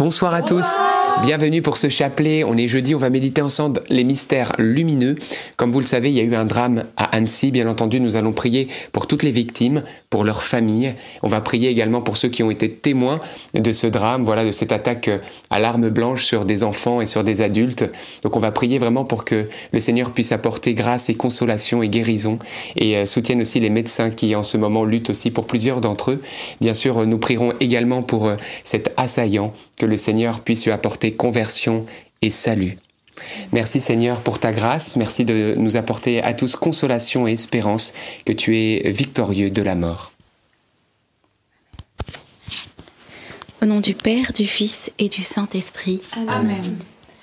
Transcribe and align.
Bonsoir 0.00 0.32
à 0.32 0.40
tous. 0.40 0.66
Bienvenue 1.18 1.60
pour 1.60 1.76
ce 1.76 1.90
chapelet. 1.90 2.44
On 2.44 2.56
est 2.56 2.66
jeudi, 2.66 2.94
on 2.94 2.98
va 2.98 3.10
méditer 3.10 3.42
ensemble 3.42 3.82
les 3.90 4.04
mystères 4.04 4.52
lumineux. 4.56 5.16
Comme 5.58 5.70
vous 5.70 5.80
le 5.80 5.86
savez, 5.86 6.08
il 6.08 6.16
y 6.16 6.20
a 6.20 6.22
eu 6.22 6.34
un 6.34 6.46
drame 6.46 6.84
à 6.96 7.04
Annecy. 7.14 7.50
Bien 7.50 7.68
entendu, 7.68 8.00
nous 8.00 8.16
allons 8.16 8.32
prier 8.32 8.68
pour 8.92 9.06
toutes 9.06 9.22
les 9.22 9.30
victimes, 9.30 9.82
pour 10.08 10.24
leurs 10.24 10.42
familles. 10.42 10.94
On 11.22 11.28
va 11.28 11.42
prier 11.42 11.68
également 11.68 12.00
pour 12.00 12.16
ceux 12.16 12.28
qui 12.28 12.42
ont 12.42 12.50
été 12.50 12.70
témoins 12.70 13.20
de 13.52 13.70
ce 13.70 13.86
drame, 13.86 14.24
voilà, 14.24 14.46
de 14.46 14.50
cette 14.50 14.72
attaque 14.72 15.10
à 15.50 15.58
l'arme 15.58 15.90
blanche 15.90 16.24
sur 16.24 16.46
des 16.46 16.64
enfants 16.64 17.02
et 17.02 17.06
sur 17.06 17.22
des 17.22 17.42
adultes. 17.42 17.84
Donc 18.22 18.36
on 18.36 18.40
va 18.40 18.50
prier 18.50 18.78
vraiment 18.78 19.04
pour 19.04 19.26
que 19.26 19.50
le 19.72 19.80
Seigneur 19.80 20.12
puisse 20.12 20.32
apporter 20.32 20.72
grâce 20.72 21.10
et 21.10 21.14
consolation 21.14 21.82
et 21.82 21.90
guérison 21.90 22.38
et 22.76 22.96
euh, 22.96 23.04
soutienne 23.04 23.42
aussi 23.42 23.60
les 23.60 23.70
médecins 23.70 24.08
qui 24.08 24.34
en 24.34 24.42
ce 24.42 24.56
moment 24.56 24.84
luttent 24.84 25.10
aussi 25.10 25.30
pour 25.30 25.46
plusieurs 25.46 25.82
d'entre 25.82 26.12
eux. 26.12 26.22
Bien 26.62 26.74
sûr, 26.74 27.06
nous 27.06 27.18
prierons 27.18 27.52
également 27.60 28.02
pour 28.02 28.26
euh, 28.26 28.36
cet 28.64 28.92
assaillant 28.96 29.52
que 29.76 29.84
le 29.84 29.98
Seigneur 29.98 30.40
puisse 30.40 30.64
lui 30.64 30.72
apporter 30.72 31.09
conversion 31.14 31.86
et 32.22 32.30
salut. 32.30 32.76
Merci 33.52 33.80
Seigneur 33.80 34.20
pour 34.20 34.38
ta 34.38 34.52
grâce, 34.52 34.96
merci 34.96 35.24
de 35.24 35.54
nous 35.56 35.76
apporter 35.76 36.22
à 36.22 36.32
tous 36.34 36.56
consolation 36.56 37.26
et 37.26 37.32
espérance 37.32 37.92
que 38.24 38.32
tu 38.32 38.58
es 38.58 38.90
victorieux 38.90 39.50
de 39.50 39.62
la 39.62 39.74
mort. 39.74 40.12
Au 43.62 43.66
nom 43.66 43.80
du 43.80 43.94
Père, 43.94 44.32
du 44.32 44.46
Fils 44.46 44.90
et 44.98 45.08
du 45.10 45.20
Saint-Esprit. 45.20 46.00
Amen. 46.28 46.76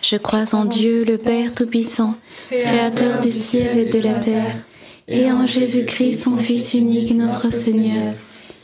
Je 0.04 0.18
crois 0.18 0.54
en 0.54 0.66
Dieu, 0.66 1.04
le 1.04 1.18
Père 1.18 1.54
Tout-Puissant, 1.54 2.16
Créateur 2.50 3.20
du 3.20 3.32
ciel 3.32 3.78
et 3.78 3.86
de 3.86 4.00
la 4.00 4.14
terre, 4.14 4.64
et 5.08 5.32
en 5.32 5.48
Jésus-Christ, 5.48 6.22
son 6.22 6.38
Fils 6.38 6.76
unique, 6.76 7.12
notre 7.16 7.52
Seigneur, 7.52 8.14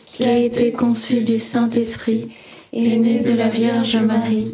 qui 0.06 0.26
a 0.26 0.38
été 0.38 0.72
conçu 0.72 1.24
du 1.24 1.40
Saint-Esprit, 1.40 2.30
est 2.74 2.98
né 2.98 3.20
de 3.20 3.34
la 3.34 3.50
Vierge 3.50 3.98
Marie, 3.98 4.54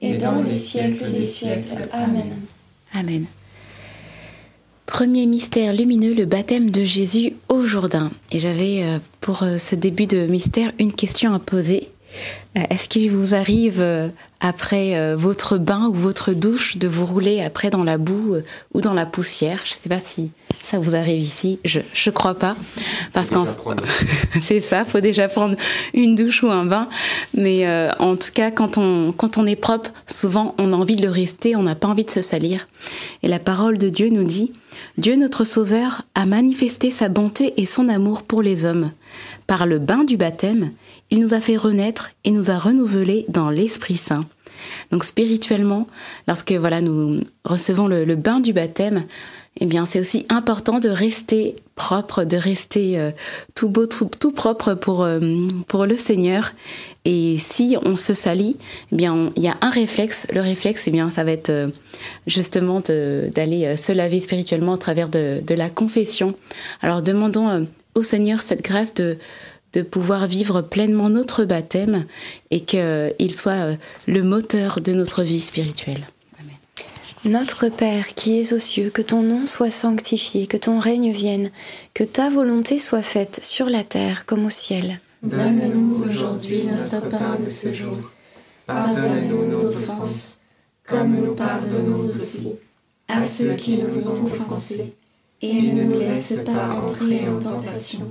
et 0.00 0.16
dans 0.16 0.42
les 0.42 0.56
siècles 0.56 1.10
des 1.10 1.22
siècles. 1.22 1.88
Amen. 1.92 2.32
Amen. 2.92 3.26
Premier 4.86 5.26
mystère 5.26 5.72
lumineux, 5.72 6.14
le 6.14 6.26
baptême 6.26 6.70
de 6.70 6.84
Jésus 6.84 7.34
au 7.48 7.64
Jourdain. 7.64 8.10
Et 8.30 8.38
j'avais 8.38 8.82
euh, 8.82 8.98
pour 9.20 9.42
euh, 9.42 9.58
ce 9.58 9.74
début 9.74 10.06
de 10.06 10.26
mystère 10.26 10.72
une 10.78 10.92
question 10.92 11.34
à 11.34 11.38
poser. 11.38 11.90
Euh, 12.56 12.62
Est-ce 12.70 12.88
qu'il 12.88 13.10
vous 13.10 13.34
arrive 13.34 13.80
euh, 13.80 14.08
après 14.40 14.96
euh, 14.96 15.16
votre 15.16 15.58
bain 15.58 15.88
ou 15.88 15.94
votre 15.94 16.32
douche 16.32 16.76
de 16.76 16.88
vous 16.88 17.06
rouler 17.06 17.42
après 17.42 17.70
dans 17.70 17.84
la 17.84 17.98
boue 17.98 18.36
ou 18.74 18.80
dans 18.80 18.94
la 18.94 19.06
poussière? 19.06 19.60
Je 19.64 19.72
ne 19.72 19.76
sais 19.76 19.88
pas 19.88 20.00
si 20.00 20.30
ça 20.66 20.78
vous 20.80 20.94
arrive 20.94 21.22
ici. 21.22 21.60
Je 21.64 21.78
ne 21.78 22.10
crois 22.10 22.34
pas. 22.34 22.56
Parce 23.12 23.28
qu'en 23.28 23.46
c'est 24.42 24.60
ça, 24.60 24.84
faut 24.84 25.00
déjà 25.00 25.28
prendre 25.28 25.56
une 25.94 26.16
douche 26.16 26.42
ou 26.42 26.50
un 26.50 26.64
bain. 26.64 26.88
Mais 27.34 27.66
euh, 27.66 27.92
en 28.00 28.16
tout 28.16 28.32
cas, 28.34 28.50
quand 28.50 28.76
on, 28.76 29.12
quand 29.12 29.38
on 29.38 29.46
est 29.46 29.56
propre, 29.56 29.90
souvent 30.08 30.54
on 30.58 30.72
a 30.72 30.76
envie 30.76 30.96
de 30.96 31.02
le 31.02 31.10
rester, 31.10 31.54
on 31.54 31.62
n'a 31.62 31.76
pas 31.76 31.88
envie 31.88 32.04
de 32.04 32.10
se 32.10 32.22
salir. 32.22 32.66
Et 33.22 33.28
la 33.28 33.38
parole 33.38 33.78
de 33.78 33.88
Dieu 33.88 34.08
nous 34.08 34.24
dit 34.24 34.52
Dieu 34.98 35.14
notre 35.16 35.44
Sauveur 35.44 36.02
a 36.14 36.26
manifesté 36.26 36.90
sa 36.90 37.08
bonté 37.08 37.54
et 37.58 37.66
son 37.66 37.88
amour 37.88 38.24
pour 38.24 38.42
les 38.42 38.64
hommes. 38.64 38.90
Par 39.46 39.66
le 39.66 39.78
bain 39.78 40.02
du 40.02 40.16
baptême, 40.16 40.72
il 41.10 41.20
nous 41.20 41.34
a 41.34 41.40
fait 41.40 41.56
renaître 41.56 42.10
et 42.24 42.30
nous 42.30 42.50
a 42.50 42.58
renouvelés 42.58 43.26
dans 43.28 43.50
l'Esprit 43.50 43.96
Saint. 43.96 44.24
Donc 44.90 45.04
spirituellement, 45.04 45.86
lorsque 46.28 46.52
voilà 46.52 46.80
nous 46.80 47.20
recevons 47.44 47.86
le, 47.86 48.16
bain 48.16 48.40
du 48.40 48.52
baptême, 48.52 49.04
eh 49.60 49.66
bien 49.66 49.86
c'est 49.86 50.00
aussi 50.00 50.26
important 50.28 50.80
de 50.80 50.88
rester 50.88 51.56
propre, 51.76 52.24
de 52.24 52.36
rester 52.36 52.98
euh, 52.98 53.10
tout 53.54 53.68
beau, 53.68 53.86
tout, 53.86 54.32
propre 54.32 54.74
pour, 54.74 55.02
euh, 55.02 55.20
pour 55.66 55.86
le 55.86 55.96
Seigneur. 55.96 56.52
Et 57.04 57.36
si 57.38 57.76
on 57.82 57.96
se 57.96 58.14
salit, 58.14 58.56
eh 58.92 58.96
bien 58.96 59.32
il 59.36 59.42
y 59.42 59.48
a 59.48 59.56
un 59.60 59.70
réflexe. 59.70 60.26
Le 60.32 60.40
réflexe, 60.40 60.84
eh 60.86 60.90
bien 60.90 61.10
ça 61.10 61.24
va 61.24 61.32
être 61.32 61.50
euh, 61.50 61.68
justement 62.26 62.80
d'aller 62.80 63.76
se 63.76 63.92
laver 63.92 64.20
spirituellement 64.20 64.72
au 64.72 64.78
travers 64.78 65.08
de, 65.08 65.42
la 65.54 65.70
confession. 65.70 66.34
Alors 66.82 67.02
demandons 67.02 67.66
au 67.94 68.02
Seigneur 68.02 68.42
cette 68.42 68.62
grâce 68.62 68.92
de 68.92 69.16
de 69.76 69.82
pouvoir 69.82 70.26
vivre 70.26 70.62
pleinement 70.62 71.10
notre 71.10 71.44
baptême 71.44 72.06
et 72.50 72.60
qu'il 72.60 73.30
soit 73.30 73.52
euh, 73.52 73.76
le 74.08 74.22
moteur 74.22 74.80
de 74.80 74.94
notre 74.94 75.22
vie 75.22 75.40
spirituelle. 75.40 76.06
Notre 77.26 77.68
Père 77.68 78.14
qui 78.14 78.40
es 78.40 78.54
aux 78.54 78.58
cieux, 78.58 78.88
que 78.88 79.02
ton 79.02 79.22
nom 79.22 79.44
soit 79.44 79.70
sanctifié, 79.70 80.46
que 80.46 80.56
ton 80.56 80.78
règne 80.78 81.12
vienne, 81.12 81.50
que 81.92 82.04
ta 82.04 82.30
volonté 82.30 82.78
soit 82.78 83.02
faite 83.02 83.44
sur 83.44 83.66
la 83.66 83.84
terre 83.84 84.24
comme 84.24 84.46
au 84.46 84.50
ciel. 84.50 85.00
Donne-nous 85.22 86.04
aujourd'hui 86.04 86.64
notre 86.64 87.06
pain 87.10 87.36
de 87.44 87.50
ce 87.50 87.70
jour. 87.74 87.98
Pardonne-nous 88.66 89.46
nos 89.46 89.64
offenses, 89.64 90.38
comme 90.86 91.16
nous 91.16 91.34
pardonnons 91.34 91.98
aussi 91.98 92.48
à 93.08 93.22
ceux 93.24 93.54
qui 93.54 93.76
nous 93.76 94.08
ont 94.08 94.24
offensés. 94.24 94.94
Et 95.42 95.60
ne 95.60 95.82
nous 95.82 95.98
laisse 95.98 96.40
pas 96.46 96.80
entrer 96.80 97.28
en 97.28 97.38
tentation, 97.38 98.10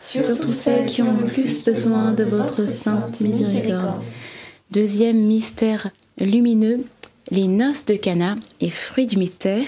surtout 0.00 0.52
celles 0.52 0.86
qui 0.86 1.02
ont 1.02 1.16
le 1.16 1.24
plus 1.24 1.64
besoin 1.64 2.12
de 2.12 2.24
votre 2.24 2.68
sainte 2.68 3.20
miséricorde. 3.20 4.02
Deuxième 4.70 5.26
mystère 5.26 5.90
lumineux, 6.20 6.84
les 7.30 7.46
noces 7.46 7.84
de 7.84 7.94
Cana 7.94 8.36
et 8.60 8.70
fruit 8.70 9.06
du 9.06 9.16
mystère, 9.16 9.66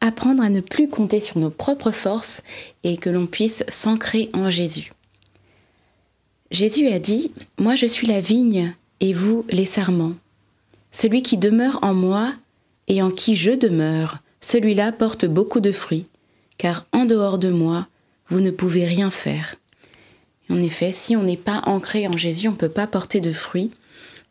apprendre 0.00 0.42
à 0.42 0.50
ne 0.50 0.60
plus 0.60 0.88
compter 0.88 1.20
sur 1.20 1.38
nos 1.38 1.50
propres 1.50 1.90
forces 1.90 2.42
et 2.82 2.96
que 2.96 3.10
l'on 3.10 3.26
puisse 3.26 3.64
s'ancrer 3.68 4.28
en 4.34 4.50
Jésus. 4.50 4.92
Jésus 6.50 6.88
a 6.88 6.98
dit, 6.98 7.32
Moi 7.58 7.74
je 7.74 7.86
suis 7.86 8.06
la 8.06 8.20
vigne 8.20 8.74
et 9.00 9.12
vous 9.12 9.44
les 9.50 9.64
sarments. 9.64 10.14
Celui 10.92 11.22
qui 11.22 11.36
demeure 11.36 11.78
en 11.82 11.94
moi 11.94 12.32
et 12.86 13.02
en 13.02 13.10
qui 13.10 13.34
je 13.34 13.50
demeure, 13.50 14.18
celui-là 14.40 14.92
porte 14.92 15.24
beaucoup 15.24 15.60
de 15.60 15.72
fruits, 15.72 16.06
car 16.58 16.86
en 16.92 17.06
dehors 17.06 17.38
de 17.38 17.48
moi, 17.48 17.88
vous 18.28 18.40
ne 18.40 18.50
pouvez 18.50 18.84
rien 18.84 19.10
faire. 19.10 19.56
En 20.50 20.60
effet, 20.60 20.92
si 20.92 21.16
on 21.16 21.22
n'est 21.22 21.36
pas 21.36 21.62
ancré 21.66 22.06
en 22.06 22.16
Jésus, 22.16 22.48
on 22.48 22.52
ne 22.52 22.56
peut 22.56 22.68
pas 22.68 22.86
porter 22.86 23.20
de 23.20 23.32
fruits. 23.32 23.70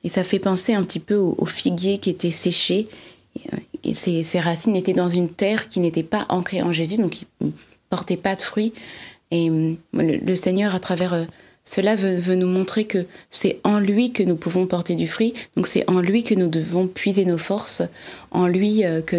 Et 0.03 0.09
ça 0.09 0.23
fait 0.23 0.39
penser 0.39 0.73
un 0.73 0.83
petit 0.83 1.00
peu 1.00 1.15
au, 1.15 1.45
figuier 1.45 1.97
qui 1.97 2.09
était 2.09 2.31
séché. 2.31 2.88
Et 3.83 3.93
ses, 3.93 4.39
racines 4.39 4.75
étaient 4.75 4.93
dans 4.93 5.09
une 5.09 5.29
terre 5.29 5.69
qui 5.69 5.79
n'était 5.79 6.03
pas 6.03 6.25
ancrée 6.29 6.62
en 6.62 6.71
Jésus, 6.71 6.97
donc 6.97 7.21
il 7.21 7.47
ne 7.47 7.51
portait 7.89 8.17
pas 8.17 8.35
de 8.35 8.41
fruits. 8.41 8.73
Et 9.31 9.50
le, 9.50 9.77
le 9.93 10.35
Seigneur, 10.35 10.75
à 10.75 10.79
travers 10.79 11.13
euh, 11.13 11.25
cela, 11.63 11.95
veut, 11.95 12.35
nous 12.35 12.47
montrer 12.47 12.85
que 12.85 13.05
c'est 13.31 13.59
en 13.63 13.79
lui 13.79 14.12
que 14.12 14.21
nous 14.21 14.35
pouvons 14.35 14.67
porter 14.67 14.95
du 14.95 15.07
fruit. 15.07 15.33
Donc 15.55 15.65
c'est 15.65 15.89
en 15.89 16.01
lui 16.01 16.23
que 16.23 16.35
nous 16.35 16.50
devons 16.50 16.88
puiser 16.88 17.25
nos 17.25 17.38
forces, 17.38 17.81
en 18.31 18.47
lui 18.47 18.85
euh, 18.85 19.01
que, 19.01 19.15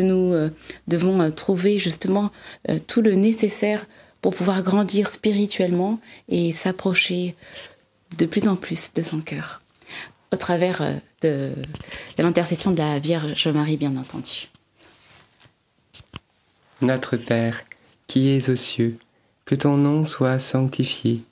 nous 0.00 0.32
euh, 0.32 0.48
devons 0.88 1.30
trouver 1.30 1.78
justement 1.78 2.30
tout 2.86 3.02
le 3.02 3.14
nécessaire 3.14 3.86
pour 4.22 4.34
pouvoir 4.34 4.62
grandir 4.62 5.08
spirituellement 5.10 6.00
et 6.28 6.52
s'approcher 6.52 7.36
de 8.16 8.24
plus 8.24 8.48
en 8.48 8.56
plus 8.56 8.92
de 8.94 9.02
son 9.02 9.20
cœur 9.20 9.60
au 10.32 10.36
travers 10.36 10.82
de, 11.20 11.52
de 12.16 12.22
l'intercession 12.22 12.70
de 12.70 12.78
la 12.78 12.98
Vierge 12.98 13.46
Marie, 13.48 13.76
bien 13.76 13.94
entendu. 13.96 14.48
Notre 16.80 17.16
Père, 17.16 17.62
qui 18.06 18.30
es 18.30 18.48
aux 18.48 18.56
cieux, 18.56 18.96
que 19.44 19.54
ton 19.54 19.76
nom 19.76 20.04
soit 20.04 20.38
sanctifié, 20.38 21.22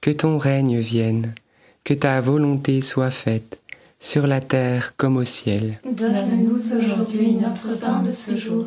que 0.00 0.10
ton 0.10 0.38
règne 0.38 0.78
vienne, 0.78 1.34
que 1.82 1.94
ta 1.94 2.20
volonté 2.20 2.80
soit 2.80 3.10
faite, 3.10 3.58
sur 3.98 4.26
la 4.26 4.40
terre 4.40 4.94
comme 4.96 5.16
au 5.16 5.24
ciel. 5.24 5.80
Donne-nous 5.84 6.76
aujourd'hui 6.76 7.32
notre 7.32 7.78
pain 7.78 8.02
de 8.02 8.12
ce 8.12 8.36
jour. 8.36 8.66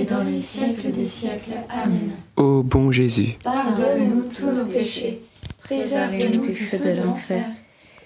et 0.00 0.04
dans 0.04 0.24
les 0.24 0.40
siècles 0.40 0.90
des 0.90 1.04
siècles. 1.04 1.52
Amen. 1.68 2.10
Ô 2.36 2.62
bon 2.62 2.90
Jésus, 2.90 3.36
Pardonne-nous 3.42 4.22
tous 4.22 4.50
nos 4.50 4.64
péchés, 4.64 5.22
préservez-nous 5.60 6.40
du 6.40 6.54
feu 6.54 6.78
de 6.78 6.90
l'enfer, 7.02 7.46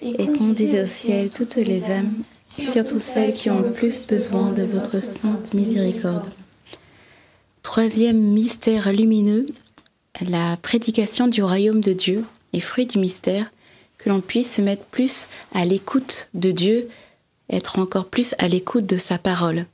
et 0.01 0.27
conduisez 0.27 0.81
au 0.81 0.85
ciel 0.85 1.29
toutes 1.29 1.55
les 1.55 1.85
âmes, 1.85 2.13
surtout 2.47 2.99
celles 2.99 3.33
qui 3.33 3.49
ont 3.49 3.61
le 3.61 3.71
plus 3.71 4.07
besoin 4.07 4.51
de 4.51 4.63
votre 4.63 5.01
sainte 5.01 5.53
miséricorde. 5.53 6.29
Troisième 7.63 8.19
mystère 8.19 8.91
lumineux, 8.93 9.45
la 10.27 10.57
prédication 10.57 11.27
du 11.27 11.43
royaume 11.43 11.81
de 11.81 11.93
Dieu 11.93 12.23
et 12.53 12.61
fruit 12.61 12.85
du 12.85 12.99
mystère, 12.99 13.51
que 13.97 14.09
l'on 14.09 14.21
puisse 14.21 14.55
se 14.55 14.61
mettre 14.61 14.85
plus 14.85 15.27
à 15.53 15.65
l'écoute 15.65 16.29
de 16.33 16.51
Dieu, 16.51 16.87
être 17.49 17.79
encore 17.79 18.05
plus 18.05 18.33
à 18.39 18.47
l'écoute 18.47 18.85
de 18.85 18.95
sa 18.95 19.17
parole. 19.17 19.65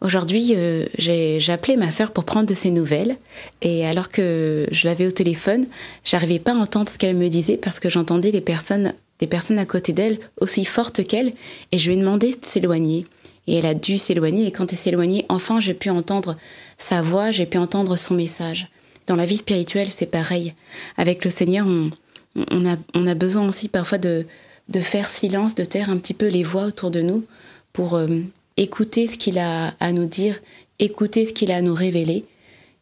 Aujourd'hui, 0.00 0.54
euh, 0.54 0.86
j'ai 0.96 1.52
appelé 1.52 1.76
ma 1.76 1.90
sœur 1.90 2.12
pour 2.12 2.24
prendre 2.24 2.46
de 2.46 2.54
ses 2.54 2.70
nouvelles. 2.70 3.16
Et 3.62 3.84
alors 3.84 4.10
que 4.10 4.66
je 4.70 4.86
l'avais 4.86 5.06
au 5.06 5.10
téléphone, 5.10 5.66
j'arrivais 6.04 6.38
pas 6.38 6.52
à 6.52 6.56
entendre 6.56 6.88
ce 6.88 6.98
qu'elle 6.98 7.16
me 7.16 7.28
disait 7.28 7.56
parce 7.56 7.80
que 7.80 7.90
j'entendais 7.90 8.30
les 8.30 8.40
personnes, 8.40 8.94
des 9.18 9.26
personnes 9.26 9.58
à 9.58 9.66
côté 9.66 9.92
d'elle 9.92 10.18
aussi 10.40 10.64
fortes 10.64 11.04
qu'elle. 11.04 11.32
Et 11.72 11.78
je 11.78 11.90
lui 11.90 11.98
ai 11.98 12.00
demandé 12.00 12.30
de 12.30 12.44
s'éloigner. 12.44 13.06
Et 13.48 13.56
elle 13.56 13.66
a 13.66 13.74
dû 13.74 13.98
s'éloigner. 13.98 14.46
Et 14.46 14.52
quand 14.52 14.72
elle 14.72 14.78
s'est 14.78 14.90
éloignée, 14.90 15.26
enfin, 15.28 15.58
j'ai 15.58 15.74
pu 15.74 15.90
entendre 15.90 16.36
sa 16.76 17.02
voix, 17.02 17.32
j'ai 17.32 17.46
pu 17.46 17.58
entendre 17.58 17.96
son 17.96 18.14
message. 18.14 18.68
Dans 19.08 19.16
la 19.16 19.26
vie 19.26 19.38
spirituelle, 19.38 19.90
c'est 19.90 20.06
pareil. 20.06 20.54
Avec 20.96 21.24
le 21.24 21.30
Seigneur, 21.30 21.66
on, 21.66 23.06
a, 23.06 23.14
besoin 23.14 23.48
aussi 23.48 23.68
parfois 23.68 23.98
de, 23.98 24.26
de 24.68 24.80
faire 24.80 25.10
silence, 25.10 25.56
de 25.56 25.64
taire 25.64 25.90
un 25.90 25.96
petit 25.96 26.14
peu 26.14 26.28
les 26.28 26.44
voix 26.44 26.66
autour 26.66 26.92
de 26.92 27.00
nous 27.00 27.24
pour 27.72 27.94
euh, 27.94 28.06
écouter 28.58 29.06
ce 29.06 29.16
qu'il 29.16 29.38
a 29.38 29.74
à 29.80 29.92
nous 29.92 30.04
dire, 30.04 30.38
écouter 30.78 31.24
ce 31.24 31.32
qu'il 31.32 31.50
a 31.50 31.56
à 31.56 31.62
nous 31.62 31.74
révéler. 31.74 32.24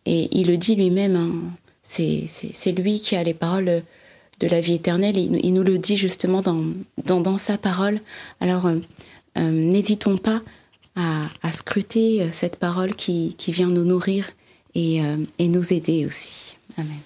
Et 0.07 0.29
il 0.33 0.49
le 0.49 0.57
dit 0.57 0.75
lui-même, 0.75 1.17
hein, 1.17 1.33
c'est 1.83 2.73
lui 2.73 2.99
qui 3.01 3.15
a 3.15 3.23
les 3.23 3.35
paroles 3.35 3.83
de 4.41 4.49
la 4.49 4.61
vie 4.61 4.75
éternelle. 4.75 5.17
Il, 5.17 5.55
nous 5.55 5.63
le 5.63 5.79
dit 5.79 5.97
justement 5.97 6.43
dans, 6.43 7.39
sa 7.39 7.59
parole. 7.59 8.01
Alors, 8.41 8.67
euh, 8.67 8.77
euh, 9.39 9.51
n'hésitons 9.51 10.17
pas 10.17 10.43
à, 10.97 11.53
scruter 11.53 12.23
euh, 12.23 12.29
cette 12.33 12.57
parole 12.57 12.95
qui, 12.95 13.35
vient 13.49 13.69
nous 13.69 13.85
nourrir 13.85 14.31
et 14.75 15.01
nous 15.39 15.73
aider 15.73 16.07
aussi. 16.07 16.57
Amen. 16.77 17.06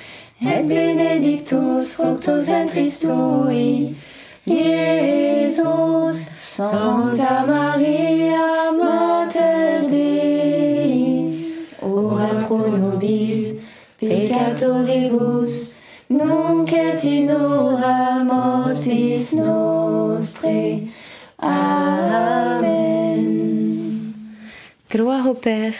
et 0.43 0.63
benedictus 0.63 1.93
fructus 1.93 2.45
ventris 2.47 2.99
tui, 2.99 3.95
Iesus. 4.47 6.17
Santa 6.35 7.45
Maria, 7.45 8.71
Mater 8.77 9.87
Dei, 9.87 11.53
ora 11.81 12.33
pro 12.45 12.67
nobis 12.67 13.53
peccatoribus, 13.99 15.77
nunc 16.09 16.73
et 16.73 17.03
in 17.05 17.27
mortis 18.25 19.33
nostrae. 19.33 20.87
Amen. 21.39 22.81
Gloire 24.89 25.27
au 25.27 25.35
Père, 25.35 25.73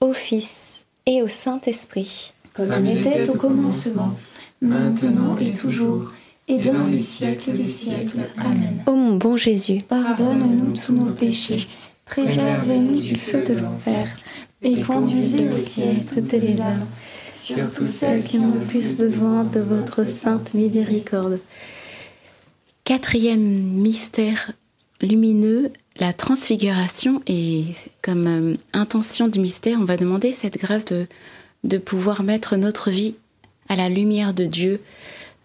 au 0.00 0.12
Fils 0.12 0.84
et 1.06 1.22
au 1.22 1.28
Saint-Esprit. 1.28 2.34
Comme 2.56 2.86
il 2.86 2.98
était 2.98 3.28
au 3.28 3.34
commencement, 3.34 4.14
maintenant 4.60 5.36
et 5.38 5.52
toujours, 5.52 6.12
et 6.48 6.58
dans 6.58 6.86
les 6.86 7.00
siècles 7.00 7.52
des 7.52 7.66
siècles. 7.66 8.20
Amen. 8.38 8.82
Ô 8.86 8.92
mon 8.92 9.16
bon 9.16 9.36
Jésus, 9.36 9.78
Pardonne-nous 9.88 10.74
tous 10.74 10.92
nos 10.92 11.12
péchés, 11.12 11.66
préserve-nous 12.06 13.00
du 13.00 13.16
feu 13.16 13.42
de 13.42 13.54
l'enfer, 13.54 14.08
et 14.62 14.80
conduisez 14.82 15.48
au 15.48 15.56
ciel 15.56 15.96
toutes 16.12 16.32
les 16.32 16.60
âmes, 16.60 16.86
surtout 17.32 17.86
celles 17.86 18.22
qui 18.22 18.38
ont 18.38 18.52
le 18.52 18.60
plus 18.60 18.96
besoin 18.96 19.44
de 19.44 19.60
votre 19.60 20.06
sainte 20.06 20.54
miséricorde. 20.54 21.40
Quatrième 22.84 23.40
mystère 23.40 24.52
lumineux, 25.00 25.72
la 26.00 26.12
transfiguration. 26.12 27.20
Et 27.26 27.64
comme 28.02 28.26
euh, 28.26 28.54
intention 28.72 29.28
du 29.28 29.40
mystère, 29.40 29.78
on 29.80 29.84
va 29.84 29.96
demander 29.96 30.32
cette 30.32 30.58
grâce 30.58 30.84
de, 30.86 31.06
de 31.66 31.78
pouvoir 31.78 32.22
mettre 32.22 32.56
notre 32.56 32.90
vie 32.90 33.14
à 33.68 33.76
la 33.76 33.88
lumière 33.88 34.32
de 34.32 34.46
Dieu, 34.46 34.80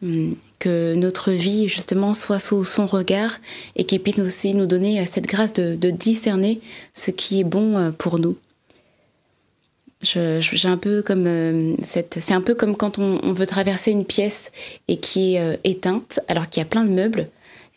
hum, 0.03 0.35
que 0.59 0.93
notre 0.93 1.31
vie 1.31 1.67
justement 1.67 2.13
soit 2.13 2.37
sous 2.37 2.63
son 2.63 2.85
regard 2.85 3.39
et 3.75 3.83
qu'il 3.83 3.99
puisse 3.99 4.19
aussi 4.19 4.53
nous 4.53 4.67
donner 4.67 5.01
euh, 5.01 5.05
cette 5.07 5.25
grâce 5.25 5.53
de, 5.53 5.89
discerner 5.89 6.61
ce 6.93 7.09
qui 7.11 7.39
est 7.39 7.43
bon 7.43 7.77
euh, 7.77 7.91
pour 7.91 8.19
nous. 8.19 8.37
J'ai 10.03 10.67
un 10.67 10.77
peu 10.77 11.03
comme 11.03 11.25
euh, 11.27 11.75
cette, 11.83 12.19
c'est 12.21 12.33
un 12.33 12.41
peu 12.41 12.55
comme 12.55 12.75
quand 12.75 12.97
on, 12.97 13.33
veut 13.33 13.45
traverser 13.45 13.91
une 13.91 14.05
pièce 14.05 14.51
et 14.87 14.97
qui 14.97 15.35
est 15.35 15.59
éteinte, 15.63 16.19
alors 16.27 16.49
qu'il 16.49 16.61
y 16.61 16.63
a 16.63 16.69
plein 16.69 16.85
de 16.85 16.89
meubles. 16.89 17.27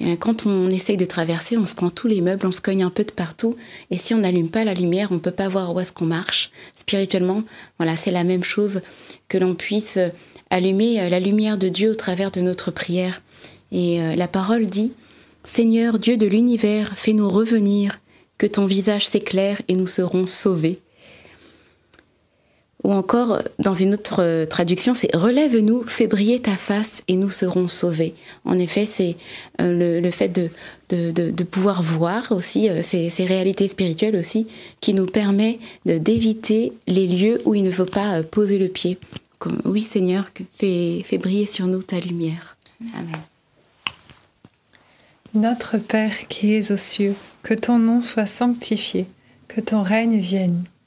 Et 0.01 0.17
quand 0.17 0.47
on 0.47 0.71
essaye 0.71 0.97
de 0.97 1.05
traverser, 1.05 1.57
on 1.57 1.67
se 1.67 1.75
prend 1.75 1.91
tous 1.91 2.09
les 2.09 2.21
meubles, 2.21 2.47
on 2.47 2.53
se 2.53 2.61
cogne 2.61 2.83
un 2.83 2.91
peu 2.91 3.05
de 3.05 3.13
partout. 3.13 3.57
Et 3.91 3.99
si 3.99 4.13
on 4.13 4.19
n'allume 4.19 4.51
pas 4.51 4.65
la 4.65 4.75
lumière, 4.75 5.13
on 5.13 5.21
peut 5.21 5.31
pas 5.31 5.49
voir 5.49 5.75
où 5.75 5.81
est-ce 5.81 5.93
qu'on 5.93 6.05
marche. 6.07 6.51
Spirituellement, 6.77 7.45
voilà, 7.79 7.97
c'est 7.97 8.11
la 8.11 8.25
même 8.25 8.43
chose 8.43 8.81
que 9.29 9.39
l'on 9.39 9.55
puisse 9.55 9.99
euh, 9.99 10.09
allumer 10.51 11.01
euh, 11.01 11.09
la 11.09 11.21
lumière 11.21 11.59
de 11.59 11.69
Dieu 11.69 11.91
au 11.91 11.95
travers 11.95 12.33
de 12.33 12.41
notre 12.41 12.73
prière. 12.73 13.23
Et 13.71 14.01
euh, 14.01 14.17
la 14.17 14.27
parole 14.27 14.67
dit 14.67 14.93
Seigneur 15.45 15.99
Dieu 15.99 16.17
de 16.17 16.27
l'univers, 16.27 16.97
fais-nous 16.97 17.29
revenir, 17.29 18.01
que 18.37 18.47
ton 18.47 18.67
visage 18.67 19.07
s'éclaire 19.07 19.63
et 19.69 19.77
nous 19.77 19.87
serons 19.87 20.27
sauvés. 20.27 20.81
Ou 22.85 22.93
encore, 22.93 23.39
dans 23.59 23.73
une 23.73 23.95
autre 23.95 24.23
euh, 24.23 24.45
traduction, 24.45 24.93
c'est 24.93 25.15
Relève-nous, 25.17 25.85
fais 25.85 26.07
briller 26.07 26.39
ta 26.41 26.53
face 26.53 27.03
et 27.09 27.17
nous 27.17 27.31
serons 27.31 27.67
sauvés. 27.67 28.15
En 28.45 28.59
effet, 28.59 28.85
c'est 28.85 29.17
euh, 29.63 30.01
le, 30.01 30.11
fait 30.11 30.29
de, 30.29 31.43
pouvoir 31.45 31.81
voir 31.81 32.31
aussi 32.31 32.69
euh, 32.69 32.83
ces, 32.83 33.09
réalités 33.25 33.69
spirituelles 33.69 34.17
aussi 34.17 34.47
qui 34.83 34.93
nous 34.93 35.07
permet 35.07 35.59
d'éviter 35.87 36.75
les 36.87 37.07
lieux 37.07 37.41
où 37.47 37.55
il 37.55 37.63
ne 37.63 37.71
faut 37.71 37.87
pas 37.87 38.23
poser 38.23 38.59
le 38.59 38.69
pied. 38.69 38.99
Comme, 39.39 39.63
oui, 39.65 39.81
Seigneur, 39.81 40.31
fais, 40.55 41.01
fais 41.05 41.17
briller 41.17 41.47
sur 41.47 41.67
nous 41.67 41.83
ta 41.83 41.99
lumière. 41.99 42.59
Amen. 42.95 43.17
Notre 45.33 45.79
Père 45.79 46.29
qui 46.29 46.55
es 46.55 46.71
aux 46.71 46.77
cieux, 46.77 47.15
que 47.43 47.55
ton 47.55 47.79
nom 47.79 48.03
soit 48.03 48.27
sanctifié, 48.27 49.07
que 49.49 49.63
ton 49.63 49.83
règne 49.83 50.19
vienne, 50.19 50.65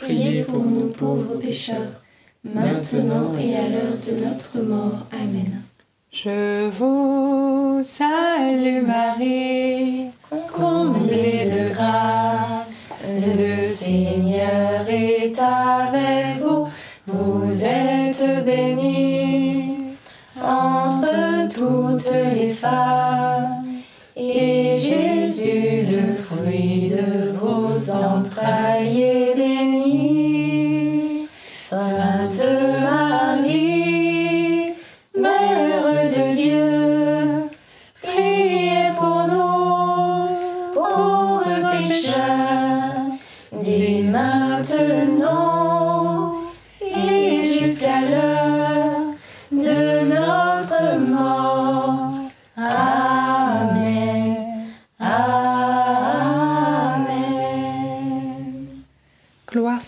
priez 0.00 0.42
pour 0.42 0.64
nous 0.64 0.88
pauvres 0.88 1.36
pécheurs, 1.36 2.02
maintenant 2.44 3.34
et 3.38 3.56
à 3.56 3.68
l'heure 3.68 3.98
de 4.06 4.24
notre 4.24 4.60
mort. 4.60 5.06
Amen. 5.12 5.62
Je 6.10 6.68
vous 6.70 7.82
salue 7.84 8.82
Marie, 8.86 10.06
Comblée 10.52 11.44
de 11.44 11.72
grâce, 11.72 12.68
le 13.06 13.56
Seigneur 13.56 14.88
est 14.88 15.38
avec 15.38 16.40
vous. 16.42 16.66
Vous 17.06 17.64
êtes 17.64 18.44
bénie 18.44 19.07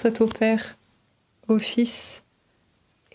soit 0.01 0.23
au 0.23 0.27
Père, 0.27 0.79
au 1.49 1.59
Fils 1.59 2.23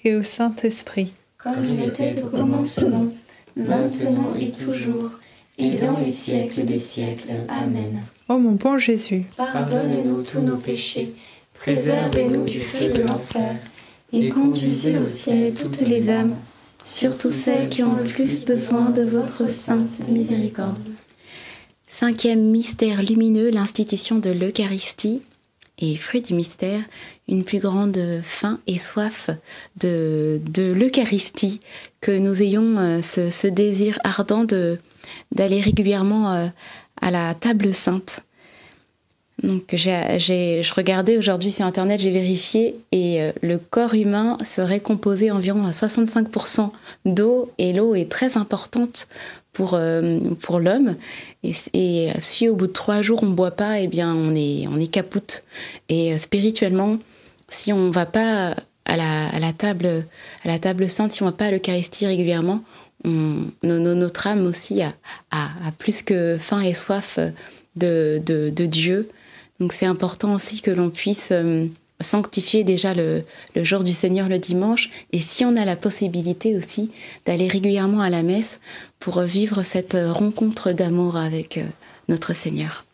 et 0.04 0.16
au 0.16 0.22
Saint-Esprit. 0.22 1.14
Comme 1.40 1.66
il 1.66 1.84
était 1.84 2.22
au 2.22 2.28
commencement, 2.28 3.08
maintenant 3.56 4.36
et 4.40 4.52
toujours, 4.52 5.10
et 5.58 5.72
dans 5.72 5.98
les 5.98 6.12
siècles 6.12 6.64
des 6.64 6.78
siècles. 6.78 7.32
Amen. 7.48 8.04
Ô 8.30 8.38
mon 8.38 8.52
bon 8.52 8.78
Jésus, 8.78 9.24
Pardonne-nous 9.36 10.22
tous 10.22 10.42
nos 10.42 10.58
péchés, 10.58 11.16
préservez-nous 11.56 12.46
du 12.46 12.60
feu 12.60 12.90
de 12.90 13.02
l'enfer, 13.02 13.56
et 14.14 14.30
conduisez 14.30 15.00
au 15.00 15.08
ciel 15.08 15.56
toutes 15.56 15.82
les 15.82 16.12
âmes, 16.12 16.36
surtout 16.86 17.32
celles 17.32 17.70
qui 17.70 17.82
ont 17.82 17.96
le 17.96 18.04
plus 18.04 18.46
besoin 18.46 18.92
de 18.92 19.04
votre 19.04 19.50
sainte 19.50 20.08
miséricorde. 20.08 20.78
Cinquième 21.88 22.52
mystère 22.52 23.02
lumineux, 23.02 23.50
l'institution 23.50 24.20
de 24.20 24.30
l'Eucharistie. 24.30 25.24
Et 25.80 25.98
fruit 25.98 26.22
du 26.22 26.34
mystère, 26.34 26.82
une 27.28 27.44
plus 27.44 27.60
grande 27.60 28.22
faim 28.24 28.60
et 28.66 28.78
soif 28.78 29.30
de, 29.80 30.40
l'Eucharistie, 30.58 31.60
que 32.00 32.12
nous 32.12 32.42
ayons 32.42 32.78
euh, 32.78 33.02
ce, 33.02 33.30
ce 33.30 33.48
désir 33.48 34.00
ardent 34.04 34.46
de, 34.46 34.80
d'aller 35.32 35.60
régulièrement 35.60 36.32
euh, 36.34 36.48
à 37.02 37.12
la 37.12 37.34
table 37.36 37.74
sainte. 37.74 38.25
Donc 39.44 39.64
j'ai, 39.74 40.64
je 40.64 40.74
regardais 40.74 41.18
aujourd'hui 41.18 41.52
sur 41.52 41.66
Internet, 41.66 42.00
j'ai 42.00 42.12
vérifié, 42.12 42.76
et 42.92 43.22
euh, 43.22 43.32
le 43.42 43.58
corps 43.58 43.94
humain 43.94 44.38
serait 44.46 44.80
composé 44.80 45.30
environ 45.30 45.66
à 45.66 45.72
65% 45.72 46.72
d'eau, 47.06 47.52
et 47.58 47.74
l'eau 47.74 47.96
est 47.96 48.10
très 48.10 48.38
importante 48.38 49.08
pour, 49.52 49.74
euh, 49.74 50.20
pour 50.40 50.60
l'homme. 50.60 50.96
Et, 51.44 51.52
et 51.74 52.12
si 52.20 52.48
au 52.48 52.56
bout 52.56 52.68
de 52.68 52.72
trois 52.72 53.02
jours 53.02 53.24
on 53.24 53.28
ne 53.28 53.36
boit 53.36 53.52
pas, 53.52 53.80
eh 53.82 53.88
bien 53.88 54.16
on 54.16 54.34
est, 54.36 54.68
on 54.68 54.80
est 54.80 54.88
capoute. 54.88 55.44
Et 55.90 56.14
euh, 56.14 56.18
spirituellement, 56.18 56.98
si 57.50 57.74
on 57.74 57.88
ne 57.88 57.92
va 57.92 58.06
pas 58.06 58.56
à 58.86 58.96
la, 58.96 59.28
à 59.28 59.40
la 59.40 59.52
table, 59.52 60.06
à 60.46 60.48
la 60.48 60.60
table 60.60 60.90
sainte, 60.90 61.12
si 61.12 61.24
on 61.24 61.26
ne 61.26 61.32
va 61.32 61.38
pas 61.38 61.46
à 61.46 61.52
l'Eucharistie 61.52 62.08
régulièrement, 62.08 62.64
notre 63.64 64.26
âme 64.26 64.48
aussi 64.48 64.82
a, 64.82 64.94
plus 65.78 66.02
que 66.02 66.38
faim 66.40 66.62
et 66.62 66.74
soif 66.74 67.20
de, 67.76 68.20
de 68.26 68.66
Dieu. 68.66 69.10
Donc 69.60 69.74
c'est 69.74 69.86
important 69.86 70.34
aussi 70.34 70.62
que 70.62 70.72
l'on 70.72 70.90
puisse 70.90 71.32
sanctifier 72.02 72.64
déjà 72.64 72.94
le, 72.94 73.24
jour 73.56 73.84
du 73.84 73.94
Seigneur 73.94 74.28
le 74.28 74.40
dimanche 74.40 74.90
et 75.14 75.22
si 75.22 75.46
on 75.46 75.56
a 75.56 75.66
la 75.66 75.76
possibilité 75.76 76.58
aussi 76.58 76.92
d'aller 77.26 77.48
régulièrement 77.48 78.02
à 78.02 78.10
la 78.10 78.24
messe 78.24 78.60
pour 79.00 79.22
vivre 79.22 79.64
cette 79.64 79.98
rencontre 80.10 80.72
d'amour 80.72 81.16
avec 81.16 81.58
euh, 81.58 81.66
notre 82.10 82.34
Seigneur. 82.34 82.86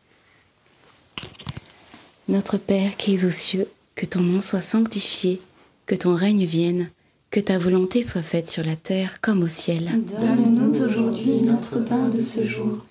Notre 2.27 2.57
Père 2.57 2.95
qui 2.97 3.15
es 3.15 3.25
aux 3.25 3.31
cieux, 3.31 3.67
que 3.95 4.05
ton 4.05 4.21
nom 4.21 4.39
soit 4.39 4.61
sanctifié, 4.61 5.41
que 5.85 5.95
ton 5.95 6.13
règne 6.13 6.45
vienne, 6.45 6.89
que 7.31 7.39
ta 7.39 7.57
volonté 7.57 8.03
soit 8.03 8.21
faite 8.21 8.47
sur 8.47 8.63
la 8.63 8.75
terre 8.75 9.19
comme 9.21 9.43
au 9.43 9.47
ciel. 9.47 9.89
Donne-nous 10.19 10.83
aujourd'hui 10.83 11.41
notre 11.41 11.79
pain 11.79 12.07
de 12.07 12.21
ce 12.21 12.43
jour. 12.43 12.85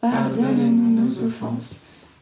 Pardonne-nous 0.00 1.00
nos 1.00 1.26
offenses, 1.26 1.80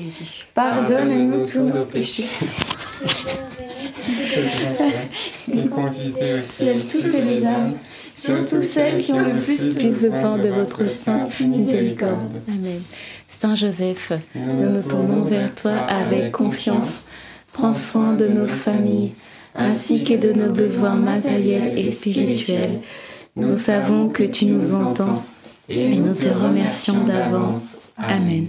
Jésus. 0.00 0.46
Pardonne-nous 0.54 1.46
tous 1.46 1.60
nos 1.60 1.84
péchés. 1.84 2.26
et 5.52 5.68
conduisez 5.68 6.34
au 6.34 6.52
ciel 6.52 6.80
toutes 6.90 7.12
les 7.12 7.44
âmes, 7.44 7.74
surtout 8.16 8.62
celles 8.62 8.98
qui 8.98 9.12
ont 9.12 9.18
le 9.18 9.40
plus 9.40 9.74
besoin 9.76 10.36
de 10.36 10.48
votre 10.48 10.88
sainte 10.88 11.40
miséricorde. 11.40 12.30
Amen. 12.48 12.80
Saint 13.28 13.56
Joseph, 13.56 14.12
nous 14.34 14.70
nous 14.70 14.82
tournons 14.82 15.22
vers 15.22 15.54
toi 15.54 15.72
avec 15.72 16.32
confiance 16.32 17.06
Prends 17.52 17.74
soin 17.74 18.12
de 18.12 18.28
nos 18.28 18.46
familles, 18.46 19.12
ainsi 19.54 20.04
que 20.04 20.14
de 20.14 20.32
nos 20.32 20.52
besoins 20.52 20.94
matériels 20.94 21.78
et 21.78 21.90
spirituels. 21.90 22.80
Nous 23.36 23.56
savons 23.56 24.08
que 24.08 24.22
tu 24.22 24.46
nous 24.46 24.74
entends 24.74 25.24
et 25.68 25.96
nous 25.96 26.14
te 26.14 26.28
remercions 26.28 27.04
d'avance. 27.04 27.92
Amen. 27.96 28.48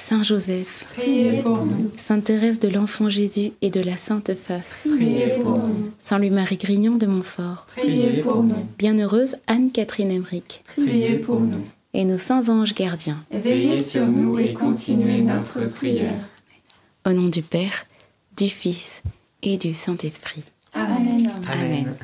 Saint 0.00 0.22
Joseph, 0.22 0.86
priez 0.96 1.42
pour 1.42 1.58
nous. 1.66 1.90
Sainte 1.98 2.24
Thérèse 2.24 2.58
de 2.58 2.68
l'Enfant 2.68 3.10
Jésus 3.10 3.52
et 3.60 3.68
de 3.68 3.80
la 3.80 3.98
Sainte 3.98 4.34
Face, 4.34 4.88
priez 4.96 5.34
pour 5.42 5.58
nous. 5.58 5.92
Saint 5.98 6.18
Louis-Marie 6.18 6.56
Grignon 6.56 6.96
de 6.96 7.04
Montfort, 7.06 7.66
priez 7.76 8.22
pour 8.22 8.42
nous. 8.42 8.66
Bienheureuse 8.78 9.36
Anne-Catherine 9.46 10.10
Emmerich, 10.10 10.62
priez 10.74 11.18
pour 11.18 11.40
nous. 11.40 11.62
Et 11.92 12.06
nos 12.06 12.16
saints 12.16 12.48
anges 12.48 12.74
gardiens, 12.74 13.22
veillez 13.30 13.76
sur 13.76 14.06
nous 14.06 14.38
et 14.38 14.54
continuez 14.54 15.20
notre 15.20 15.68
prière. 15.68 16.24
Au 17.06 17.12
nom 17.12 17.28
du 17.28 17.42
Père, 17.42 17.84
du 18.38 18.48
Fils 18.48 19.02
et 19.42 19.58
du 19.58 19.74
Saint-Esprit. 19.74 20.44
Amen. 20.72 21.30
Amen. 21.46 21.94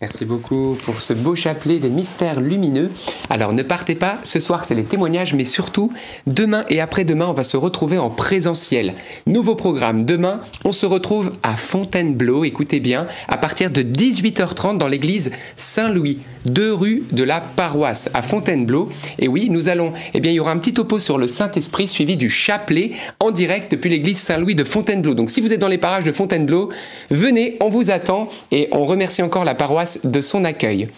Merci 0.00 0.26
beaucoup 0.26 0.76
pour 0.84 1.02
ce 1.02 1.12
beau 1.12 1.34
chapelet 1.34 1.80
des 1.80 1.90
mystères 1.90 2.40
lumineux. 2.40 2.88
Alors 3.30 3.52
ne 3.52 3.64
partez 3.64 3.96
pas, 3.96 4.18
ce 4.22 4.38
soir 4.38 4.64
c'est 4.64 4.76
les 4.76 4.84
témoignages, 4.84 5.34
mais 5.34 5.44
surtout 5.44 5.90
demain 6.28 6.64
et 6.68 6.80
après-demain 6.80 7.26
on 7.26 7.32
va 7.32 7.42
se 7.42 7.56
retrouver 7.56 7.98
en 7.98 8.08
présentiel. 8.08 8.94
Nouveau 9.26 9.56
programme, 9.56 10.04
demain 10.04 10.40
on 10.64 10.70
se 10.70 10.86
retrouve 10.86 11.32
à 11.42 11.56
Fontainebleau, 11.56 12.44
écoutez 12.44 12.78
bien, 12.78 13.08
à 13.26 13.38
partir 13.38 13.72
de 13.72 13.82
18h30 13.82 14.78
dans 14.78 14.86
l'église 14.86 15.32
Saint-Louis, 15.56 16.18
deux 16.44 16.72
rues 16.72 17.02
de 17.10 17.24
la 17.24 17.40
paroisse 17.40 18.08
à 18.14 18.22
Fontainebleau. 18.22 18.88
Et 19.18 19.26
oui, 19.26 19.48
nous 19.50 19.68
allons, 19.68 19.92
eh 20.14 20.20
bien 20.20 20.30
il 20.30 20.36
y 20.36 20.40
aura 20.40 20.52
un 20.52 20.58
petit 20.58 20.74
topo 20.74 21.00
sur 21.00 21.18
le 21.18 21.26
Saint-Esprit 21.26 21.88
suivi 21.88 22.16
du 22.16 22.30
chapelet 22.30 22.92
en 23.18 23.32
direct 23.32 23.72
depuis 23.72 23.90
l'église 23.90 24.18
Saint-Louis 24.18 24.54
de 24.54 24.62
Fontainebleau. 24.62 25.14
Donc 25.14 25.28
si 25.28 25.40
vous 25.40 25.52
êtes 25.52 25.60
dans 25.60 25.66
les 25.66 25.76
parages 25.76 26.04
de 26.04 26.12
Fontainebleau, 26.12 26.68
venez, 27.10 27.56
on 27.60 27.68
vous 27.68 27.90
attend 27.90 28.28
et 28.52 28.68
on 28.70 28.86
remercie 28.86 29.22
encore 29.22 29.44
la 29.44 29.56
paroisse 29.56 29.87
de 30.04 30.20
son 30.20 30.44
accueil. 30.44 30.88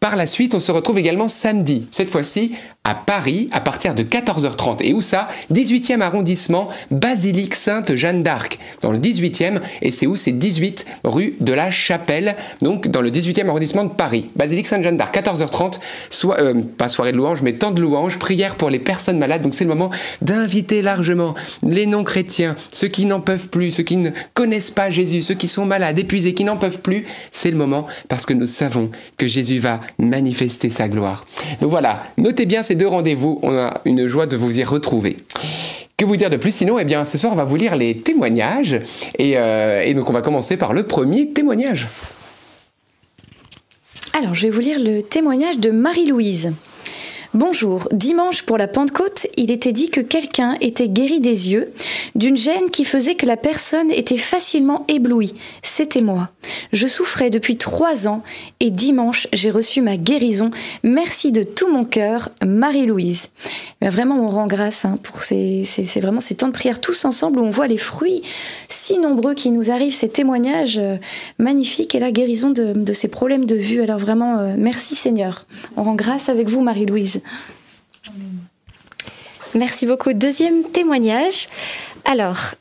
Par 0.00 0.16
la 0.16 0.26
suite, 0.26 0.54
on 0.54 0.60
se 0.60 0.72
retrouve 0.72 0.98
également 0.98 1.28
samedi, 1.28 1.86
cette 1.90 2.08
fois-ci 2.08 2.56
à 2.84 2.96
Paris, 2.96 3.48
à 3.52 3.60
partir 3.60 3.94
de 3.94 4.02
14h30. 4.02 4.78
Et 4.82 4.92
où 4.92 5.02
ça? 5.02 5.28
18e 5.52 6.00
arrondissement, 6.00 6.68
Basilique 6.90 7.54
Sainte-Jeanne 7.54 8.24
d'Arc, 8.24 8.58
dans 8.82 8.90
le 8.90 8.98
18e, 8.98 9.60
et 9.82 9.92
c'est 9.92 10.08
où? 10.08 10.16
C'est 10.16 10.32
18 10.32 10.84
rue 11.04 11.36
de 11.40 11.52
la 11.52 11.70
Chapelle, 11.70 12.34
donc 12.60 12.88
dans 12.88 13.00
le 13.00 13.10
18e 13.10 13.48
arrondissement 13.48 13.84
de 13.84 13.90
Paris. 13.90 14.30
Basilique 14.34 14.66
Sainte-Jeanne 14.66 14.96
d'Arc, 14.96 15.14
14h30, 15.14 15.78
soit, 16.10 16.40
euh, 16.40 16.62
pas 16.76 16.88
soirée 16.88 17.12
de 17.12 17.18
louange, 17.18 17.42
mais 17.42 17.52
temps 17.52 17.70
de 17.70 17.80
louange, 17.80 18.18
prière 18.18 18.56
pour 18.56 18.68
les 18.68 18.80
personnes 18.80 19.18
malades. 19.18 19.42
Donc 19.42 19.54
c'est 19.54 19.64
le 19.64 19.70
moment 19.70 19.90
d'inviter 20.20 20.82
largement 20.82 21.34
les 21.62 21.86
non-chrétiens, 21.86 22.56
ceux 22.70 22.88
qui 22.88 23.06
n'en 23.06 23.20
peuvent 23.20 23.48
plus, 23.48 23.70
ceux 23.70 23.84
qui 23.84 23.96
ne 23.96 24.10
connaissent 24.34 24.72
pas 24.72 24.90
Jésus, 24.90 25.22
ceux 25.22 25.34
qui 25.34 25.46
sont 25.46 25.66
malades, 25.66 26.00
épuisés, 26.00 26.34
qui 26.34 26.42
n'en 26.42 26.56
peuvent 26.56 26.80
plus. 26.80 27.04
C'est 27.30 27.52
le 27.52 27.56
moment 27.56 27.86
parce 28.08 28.26
que 28.26 28.32
nous 28.32 28.46
savons 28.46 28.90
que 29.18 29.28
Jésus 29.28 29.60
va 29.60 29.80
manifester 29.98 30.68
sa 30.68 30.88
gloire. 30.88 31.24
Donc 31.60 31.70
voilà, 31.70 32.02
notez 32.18 32.44
bien 32.44 32.64
ces 32.64 32.71
deux 32.74 32.86
rendez-vous, 32.86 33.38
on 33.42 33.56
a 33.56 33.72
une 33.84 34.06
joie 34.06 34.26
de 34.26 34.36
vous 34.36 34.58
y 34.58 34.64
retrouver. 34.64 35.16
Que 35.96 36.04
vous 36.04 36.16
dire 36.16 36.30
de 36.30 36.36
plus 36.36 36.52
Sinon, 36.52 36.78
eh 36.78 36.84
bien, 36.84 37.04
ce 37.04 37.18
soir, 37.18 37.32
on 37.32 37.36
va 37.36 37.44
vous 37.44 37.56
lire 37.56 37.76
les 37.76 37.96
témoignages. 37.96 38.80
Et, 39.18 39.34
euh, 39.36 39.92
donc, 39.94 40.10
on 40.10 40.12
va 40.12 40.22
commencer 40.22 40.56
par 40.56 40.72
le 40.72 40.82
premier 40.82 41.28
témoignage. 41.28 41.88
Alors, 44.12 44.34
je 44.34 44.42
vais 44.42 44.50
vous 44.50 44.60
lire 44.60 44.78
le 44.78 45.02
témoignage 45.02 45.58
de 45.58 45.70
Marie-Louise. 45.70 46.52
Bonjour, 47.34 47.88
dimanche 47.92 48.42
pour 48.42 48.58
la 48.58 48.68
Pentecôte, 48.68 49.26
il 49.38 49.50
était 49.50 49.72
dit 49.72 49.88
que 49.88 50.02
quelqu'un 50.02 50.58
était 50.60 50.90
guéri 50.90 51.18
des 51.18 51.50
yeux 51.50 51.72
d'une 52.14 52.36
gêne 52.36 52.68
qui 52.70 52.84
faisait 52.84 53.14
que 53.14 53.24
la 53.24 53.38
personne 53.38 53.90
était 53.90 54.18
facilement 54.18 54.84
éblouie. 54.86 55.32
C'était 55.62 56.02
moi. 56.02 56.28
Je 56.74 56.86
souffrais 56.86 57.30
depuis 57.30 57.56
trois 57.56 58.06
ans 58.06 58.22
et 58.60 58.70
dimanche 58.70 59.28
j'ai 59.32 59.50
reçu 59.50 59.80
ma 59.80 59.96
guérison. 59.96 60.50
Merci 60.82 61.32
de 61.32 61.42
tout 61.42 61.72
mon 61.72 61.86
cœur, 61.86 62.28
Marie-Louise. 62.44 63.30
Vraiment, 63.80 64.16
on 64.16 64.28
rend 64.28 64.46
grâce 64.46 64.84
hein, 64.84 64.98
pour 65.02 65.22
ces, 65.22 65.64
temps 66.36 66.48
de 66.48 66.52
prière 66.52 66.80
tous 66.80 67.06
ensemble 67.06 67.38
où 67.38 67.44
on 67.44 67.50
voit 67.50 67.66
les 67.66 67.78
fruits 67.78 68.22
si 68.68 68.98
nombreux 68.98 69.34
qui 69.34 69.50
nous 69.50 69.70
arrivent, 69.70 69.94
ces 69.94 70.08
témoignages 70.08 70.78
euh, 70.78 70.96
magnifiques 71.38 71.94
et 71.94 71.98
la 71.98 72.12
guérison 72.12 72.50
de, 72.50 72.92
ces 72.92 73.08
problèmes 73.08 73.46
de 73.46 73.54
vue. 73.54 73.82
Alors 73.82 73.98
vraiment, 73.98 74.38
euh, 74.38 74.54
merci 74.58 74.94
Seigneur. 74.94 75.46
On 75.76 75.82
rend 75.82 75.94
grâce 75.94 76.28
avec 76.28 76.48
vous, 76.48 76.60
Marie-Louise. 76.60 77.21
Merci 79.54 79.86
beaucoup. 79.86 80.12
Deuxième 80.12 80.64
témoignage. 80.64 81.48
Alors, 82.04 82.54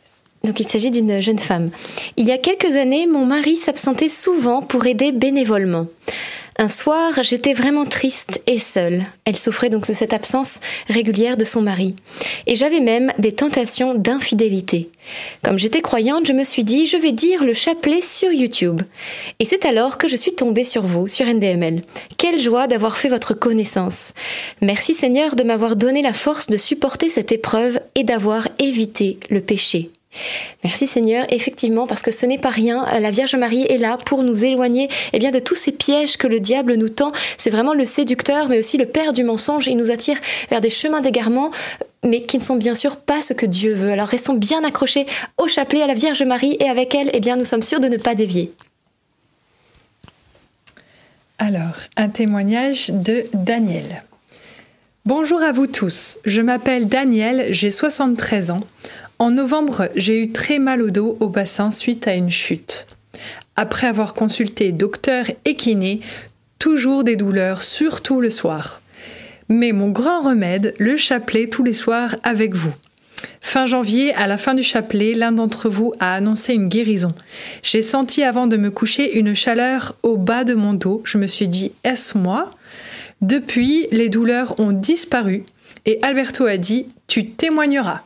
donc 0.43 0.59
il 0.59 0.67
s'agit 0.67 0.91
d'une 0.91 1.21
jeune 1.21 1.39
femme. 1.39 1.69
Il 2.17 2.27
y 2.27 2.31
a 2.31 2.37
quelques 2.37 2.75
années, 2.75 3.07
mon 3.07 3.25
mari 3.25 3.55
s'absentait 3.57 4.09
souvent 4.09 4.61
pour 4.61 4.85
aider 4.85 5.11
bénévolement. 5.11 5.87
Un 6.61 6.69
soir, 6.69 7.23
j'étais 7.23 7.55
vraiment 7.55 7.85
triste 7.85 8.39
et 8.45 8.59
seule. 8.59 9.03
Elle 9.25 9.35
souffrait 9.35 9.71
donc 9.71 9.87
de 9.87 9.93
cette 9.93 10.13
absence 10.13 10.59
régulière 10.89 11.35
de 11.35 11.43
son 11.43 11.59
mari. 11.59 11.95
Et 12.45 12.53
j'avais 12.53 12.81
même 12.81 13.11
des 13.17 13.31
tentations 13.31 13.95
d'infidélité. 13.95 14.91
Comme 15.43 15.57
j'étais 15.57 15.81
croyante, 15.81 16.27
je 16.27 16.33
me 16.33 16.43
suis 16.43 16.63
dit, 16.63 16.85
je 16.85 16.97
vais 16.97 17.13
dire 17.13 17.43
le 17.43 17.55
chapelet 17.55 18.01
sur 18.01 18.31
YouTube. 18.31 18.83
Et 19.39 19.45
c'est 19.45 19.65
alors 19.65 19.97
que 19.97 20.07
je 20.07 20.15
suis 20.15 20.35
tombée 20.35 20.63
sur 20.63 20.83
vous, 20.83 21.07
sur 21.07 21.25
NDML. 21.25 21.81
Quelle 22.19 22.39
joie 22.39 22.67
d'avoir 22.67 22.95
fait 22.95 23.09
votre 23.09 23.33
connaissance. 23.33 24.13
Merci 24.61 24.93
Seigneur 24.93 25.35
de 25.35 25.41
m'avoir 25.41 25.75
donné 25.75 26.03
la 26.03 26.13
force 26.13 26.45
de 26.45 26.57
supporter 26.57 27.09
cette 27.09 27.31
épreuve 27.31 27.79
et 27.95 28.03
d'avoir 28.03 28.47
évité 28.59 29.17
le 29.31 29.41
péché. 29.41 29.89
Merci 30.63 30.87
Seigneur, 30.87 31.25
effectivement, 31.29 31.87
parce 31.87 32.01
que 32.01 32.11
ce 32.11 32.25
n'est 32.25 32.37
pas 32.37 32.49
rien. 32.49 32.85
La 32.99 33.11
Vierge 33.11 33.35
Marie 33.35 33.65
est 33.69 33.77
là 33.77 33.97
pour 33.97 34.23
nous 34.23 34.43
éloigner 34.45 34.89
eh 35.13 35.19
bien, 35.19 35.31
de 35.31 35.39
tous 35.39 35.55
ces 35.55 35.71
pièges 35.71 36.17
que 36.17 36.27
le 36.27 36.39
diable 36.39 36.75
nous 36.75 36.89
tend. 36.89 37.11
C'est 37.37 37.49
vraiment 37.49 37.73
le 37.73 37.85
séducteur, 37.85 38.49
mais 38.49 38.59
aussi 38.59 38.77
le 38.77 38.85
père 38.85 39.13
du 39.13 39.23
mensonge. 39.23 39.67
Il 39.67 39.77
nous 39.77 39.91
attire 39.91 40.17
vers 40.49 40.61
des 40.61 40.69
chemins 40.69 41.01
d'égarement, 41.01 41.51
mais 42.05 42.21
qui 42.21 42.37
ne 42.37 42.43
sont 42.43 42.55
bien 42.55 42.75
sûr 42.75 42.97
pas 42.97 43.21
ce 43.21 43.33
que 43.33 43.45
Dieu 43.45 43.73
veut. 43.73 43.91
Alors 43.91 44.07
restons 44.07 44.33
bien 44.33 44.63
accrochés 44.63 45.05
au 45.37 45.47
chapelet, 45.47 45.81
à 45.81 45.87
la 45.87 45.93
Vierge 45.93 46.23
Marie, 46.23 46.57
et 46.59 46.69
avec 46.69 46.93
elle, 46.93 47.09
eh 47.13 47.19
bien, 47.19 47.35
nous 47.37 47.45
sommes 47.45 47.61
sûrs 47.61 47.79
de 47.79 47.87
ne 47.87 47.97
pas 47.97 48.15
dévier. 48.15 48.51
Alors, 51.39 51.77
un 51.97 52.09
témoignage 52.09 52.89
de 52.89 53.25
Daniel. 53.33 54.03
Bonjour 55.07 55.41
à 55.41 55.51
vous 55.51 55.65
tous, 55.65 56.19
je 56.25 56.41
m'appelle 56.41 56.87
Daniel, 56.87 57.47
j'ai 57.49 57.71
73 57.71 58.51
ans. 58.51 58.59
En 59.21 59.29
novembre, 59.29 59.87
j'ai 59.95 60.19
eu 60.19 60.31
très 60.31 60.57
mal 60.57 60.81
au 60.81 60.89
dos, 60.89 61.15
au 61.19 61.29
bassin, 61.29 61.69
suite 61.69 62.07
à 62.07 62.15
une 62.15 62.31
chute. 62.31 62.87
Après 63.55 63.85
avoir 63.85 64.15
consulté 64.15 64.71
docteur 64.71 65.27
et 65.45 65.53
kiné, 65.53 66.01
toujours 66.57 67.03
des 67.03 67.17
douleurs, 67.17 67.61
surtout 67.61 68.19
le 68.19 68.31
soir. 68.31 68.81
Mais 69.47 69.73
mon 69.73 69.89
grand 69.89 70.23
remède, 70.23 70.73
le 70.79 70.97
chapelet 70.97 71.49
tous 71.49 71.61
les 71.61 71.73
soirs 71.73 72.15
avec 72.23 72.55
vous. 72.55 72.73
Fin 73.41 73.67
janvier, 73.67 74.11
à 74.15 74.25
la 74.25 74.39
fin 74.39 74.55
du 74.55 74.63
chapelet, 74.63 75.13
l'un 75.13 75.33
d'entre 75.33 75.69
vous 75.69 75.93
a 75.99 76.15
annoncé 76.15 76.55
une 76.55 76.67
guérison. 76.67 77.11
J'ai 77.61 77.83
senti 77.83 78.23
avant 78.23 78.47
de 78.47 78.57
me 78.57 78.71
coucher 78.71 79.19
une 79.19 79.35
chaleur 79.35 79.93
au 80.01 80.17
bas 80.17 80.45
de 80.45 80.55
mon 80.55 80.73
dos. 80.73 81.03
Je 81.05 81.19
me 81.19 81.27
suis 81.27 81.47
dit, 81.47 81.73
est-ce 81.83 82.17
moi? 82.17 82.49
Depuis, 83.21 83.85
les 83.91 84.09
douleurs 84.09 84.59
ont 84.59 84.71
disparu 84.71 85.43
et 85.85 85.99
Alberto 86.01 86.45
a 86.45 86.57
dit 86.57 86.87
Tu 87.07 87.27
témoigneras. 87.27 88.01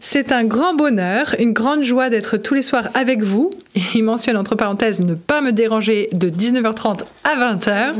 C'est 0.00 0.32
un 0.32 0.44
grand 0.44 0.74
bonheur, 0.74 1.34
une 1.38 1.52
grande 1.52 1.82
joie 1.82 2.10
d'être 2.10 2.36
tous 2.36 2.54
les 2.54 2.62
soirs 2.62 2.88
avec 2.94 3.22
vous. 3.22 3.50
Il 3.94 4.04
mentionne 4.04 4.36
entre 4.36 4.54
parenthèses 4.54 5.00
ne 5.00 5.14
pas 5.14 5.40
me 5.40 5.52
déranger 5.52 6.08
de 6.12 6.30
19h30 6.30 7.00
à 7.24 7.36
20h 7.36 7.94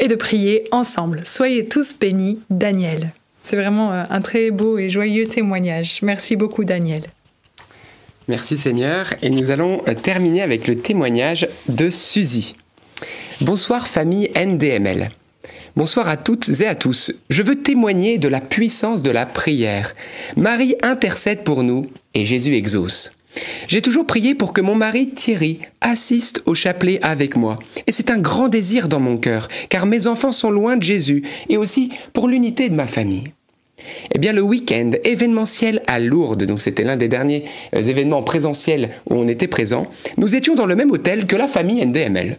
et 0.00 0.08
de 0.08 0.14
prier 0.14 0.64
ensemble. 0.70 1.22
Soyez 1.24 1.66
tous 1.66 1.94
bénis, 1.98 2.40
Daniel. 2.50 3.12
C'est 3.42 3.56
vraiment 3.56 3.92
euh, 3.92 4.04
un 4.08 4.20
très 4.20 4.50
beau 4.50 4.78
et 4.78 4.88
joyeux 4.88 5.26
témoignage. 5.26 6.00
Merci 6.02 6.34
beaucoup, 6.34 6.64
Daniel. 6.64 7.02
Merci 8.26 8.56
Seigneur. 8.56 9.12
Et 9.22 9.28
nous 9.28 9.50
allons 9.50 9.82
euh, 9.86 9.94
terminer 9.94 10.42
avec 10.42 10.66
le 10.66 10.76
témoignage 10.76 11.46
de 11.68 11.90
Suzy. 11.90 12.56
Bonsoir 13.40 13.86
famille 13.86 14.30
NDML. 14.34 15.10
Bonsoir 15.76 16.06
à 16.06 16.16
toutes 16.16 16.60
et 16.60 16.68
à 16.68 16.76
tous. 16.76 17.10
Je 17.30 17.42
veux 17.42 17.56
témoigner 17.56 18.18
de 18.18 18.28
la 18.28 18.40
puissance 18.40 19.02
de 19.02 19.10
la 19.10 19.26
prière. 19.26 19.92
Marie 20.36 20.76
intercède 20.82 21.42
pour 21.42 21.64
nous 21.64 21.90
et 22.14 22.24
Jésus 22.24 22.54
exauce. 22.54 23.10
J'ai 23.66 23.82
toujours 23.82 24.06
prié 24.06 24.36
pour 24.36 24.52
que 24.52 24.60
mon 24.60 24.76
mari 24.76 25.08
Thierry 25.08 25.58
assiste 25.80 26.44
au 26.46 26.54
chapelet 26.54 27.00
avec 27.02 27.34
moi. 27.34 27.56
Et 27.88 27.92
c'est 27.92 28.12
un 28.12 28.18
grand 28.18 28.46
désir 28.46 28.86
dans 28.86 29.00
mon 29.00 29.16
cœur, 29.16 29.48
car 29.68 29.86
mes 29.86 30.06
enfants 30.06 30.30
sont 30.30 30.52
loin 30.52 30.76
de 30.76 30.84
Jésus, 30.84 31.24
et 31.48 31.56
aussi 31.56 31.88
pour 32.12 32.28
l'unité 32.28 32.68
de 32.68 32.76
ma 32.76 32.86
famille. 32.86 33.24
Eh 34.14 34.20
bien, 34.20 34.32
le 34.32 34.42
week-end 34.42 34.92
événementiel 35.02 35.82
à 35.88 35.98
Lourdes, 35.98 36.44
donc 36.44 36.60
c'était 36.60 36.84
l'un 36.84 36.96
des 36.96 37.08
derniers 37.08 37.46
euh, 37.74 37.82
événements 37.82 38.22
présentiels 38.22 38.90
où 39.10 39.14
on 39.14 39.26
était 39.26 39.48
présent, 39.48 39.88
nous 40.18 40.36
étions 40.36 40.54
dans 40.54 40.66
le 40.66 40.76
même 40.76 40.92
hôtel 40.92 41.26
que 41.26 41.34
la 41.34 41.48
famille 41.48 41.84
NDML. 41.84 42.38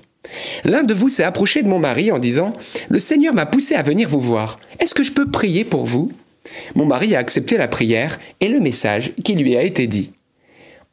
L'un 0.64 0.84
de 0.84 0.94
vous 0.94 1.10
s'est 1.10 1.24
approché 1.24 1.64
de 1.64 1.68
mon 1.68 1.80
mari 1.80 2.12
en 2.12 2.20
disant 2.20 2.54
Le 2.90 3.00
Seigneur 3.00 3.34
m'a 3.34 3.46
poussé 3.46 3.76
à 3.76 3.84
venir 3.84 4.10
vous 4.10 4.22
voir. 4.22 4.60
Est-ce 4.80 4.96
que 4.96 5.04
je 5.04 5.12
peux 5.12 5.30
prier 5.30 5.66
pour 5.66 5.86
vous? 5.86 6.12
Mon 6.76 6.86
mari 6.86 7.16
a 7.16 7.20
accepté 7.20 7.58
la 7.58 7.68
prière 7.68 8.20
et 8.40 8.48
le 8.48 8.60
message 8.60 9.14
qui 9.24 9.34
lui 9.36 9.56
a 9.56 9.64
été 9.64 9.88
dit. 9.88 10.12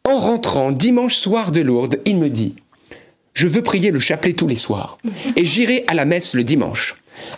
En 0.04 0.18
rentrant 0.18 0.72
dimanche 0.72 1.16
soir 1.16 1.52
de 1.52 1.60
Lourdes, 1.60 2.00
il 2.06 2.18
me 2.18 2.28
dit 2.28 2.54
Je 3.34 3.46
veux 3.46 3.62
prier 3.62 3.90
le 3.90 4.00
chapelet 4.00 4.32
tous 4.32 4.48
les 4.48 4.56
soirs 4.56 4.98
et 5.36 5.44
j'irai 5.44 5.84
à 5.86 5.94
la 5.94 6.04
messe 6.04 6.34
le 6.34 6.44
dimanche. 6.44 6.96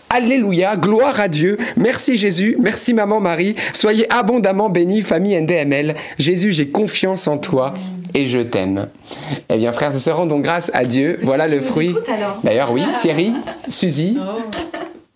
Alléluia, 0.09 0.77
gloire 0.77 1.21
à 1.21 1.29
Dieu, 1.29 1.59
merci 1.77 2.17
Jésus, 2.17 2.57
merci 2.61 2.95
Maman 2.95 3.21
Marie, 3.21 3.57
soyez 3.75 4.11
abondamment 4.13 4.71
bénis, 4.71 5.03
famille 5.03 5.39
NDML. 5.39 5.95
Jésus, 6.19 6.53
j'ai 6.53 6.69
confiance 6.69 7.27
en 7.27 7.39
toi 7.39 7.75
et 8.15 8.27
je 8.29 8.39
t'aime. 8.39 8.89
Eh 9.49 9.57
bien, 9.57 9.73
frères 9.73 9.95
et 9.95 9.99
sœurs, 9.99 10.19
rendons 10.19 10.41
grâce 10.41 10.71
à 10.73 10.85
Dieu. 10.85 11.19
Voilà 11.23 11.49
le 11.49 11.61
fruit. 11.61 11.95
D'ailleurs, 12.43 12.73
oui, 12.73 12.83
Thierry, 13.01 13.33
Suzy, 13.69 14.19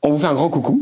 on 0.03 0.11
vous 0.11 0.19
fait 0.19 0.27
un 0.27 0.35
grand 0.35 0.49
coucou. 0.49 0.81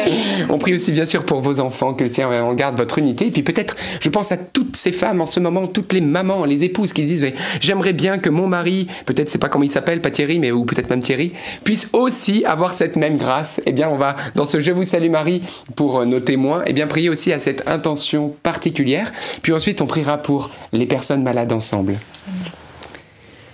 on 0.50 0.58
prie 0.58 0.74
aussi 0.74 0.92
bien 0.92 1.06
sûr 1.06 1.24
pour 1.24 1.40
vos 1.40 1.58
enfants, 1.60 1.94
que 1.94 2.04
le 2.04 2.10
Seigneur 2.10 2.44
en 2.44 2.54
garde 2.54 2.76
votre 2.76 2.98
unité. 2.98 3.28
Et 3.28 3.30
puis 3.30 3.42
peut-être, 3.42 3.76
je 4.00 4.08
pense 4.10 4.30
à 4.30 4.36
toutes 4.36 4.76
ces 4.76 4.92
femmes 4.92 5.20
en 5.22 5.26
ce 5.26 5.40
moment, 5.40 5.66
toutes 5.66 5.94
les 5.94 6.02
mamans, 6.02 6.44
les 6.44 6.64
épouses 6.64 6.92
qui 6.92 7.02
se 7.04 7.08
disent, 7.08 7.32
j'aimerais 7.60 7.94
bien 7.94 8.18
que 8.18 8.28
mon 8.28 8.46
mari, 8.46 8.86
peut-être 9.06 9.30
c'est 9.30 9.38
pas 9.38 9.48
comment 9.48 9.64
il 9.64 9.70
s'appelle, 9.70 10.02
pas 10.02 10.10
Thierry, 10.10 10.38
mais 10.38 10.52
ou 10.52 10.66
peut-être 10.66 10.90
même 10.90 11.00
Thierry, 11.00 11.32
puisse 11.64 11.88
aussi 11.94 12.44
avoir 12.44 12.74
cette 12.74 12.96
même 12.96 13.16
grâce. 13.16 13.60
Eh 13.64 13.72
bien, 13.72 13.88
on 13.88 13.96
va, 13.96 14.16
dans 14.34 14.44
ce 14.44 14.60
Je 14.60 14.70
vous 14.70 14.84
salue 14.84 15.10
Marie, 15.10 15.42
pour 15.74 16.04
nos 16.04 16.20
témoins, 16.20 16.62
eh 16.66 16.74
bien, 16.74 16.86
prier 16.86 17.08
aussi 17.08 17.32
à 17.32 17.40
cette 17.40 17.66
intention 17.66 18.34
particulière. 18.42 19.12
Puis 19.40 19.52
ensuite, 19.52 19.80
on 19.80 19.86
priera 19.86 20.18
pour 20.18 20.50
les 20.72 20.86
personnes 20.86 21.22
malades 21.22 21.52
ensemble. 21.52 21.98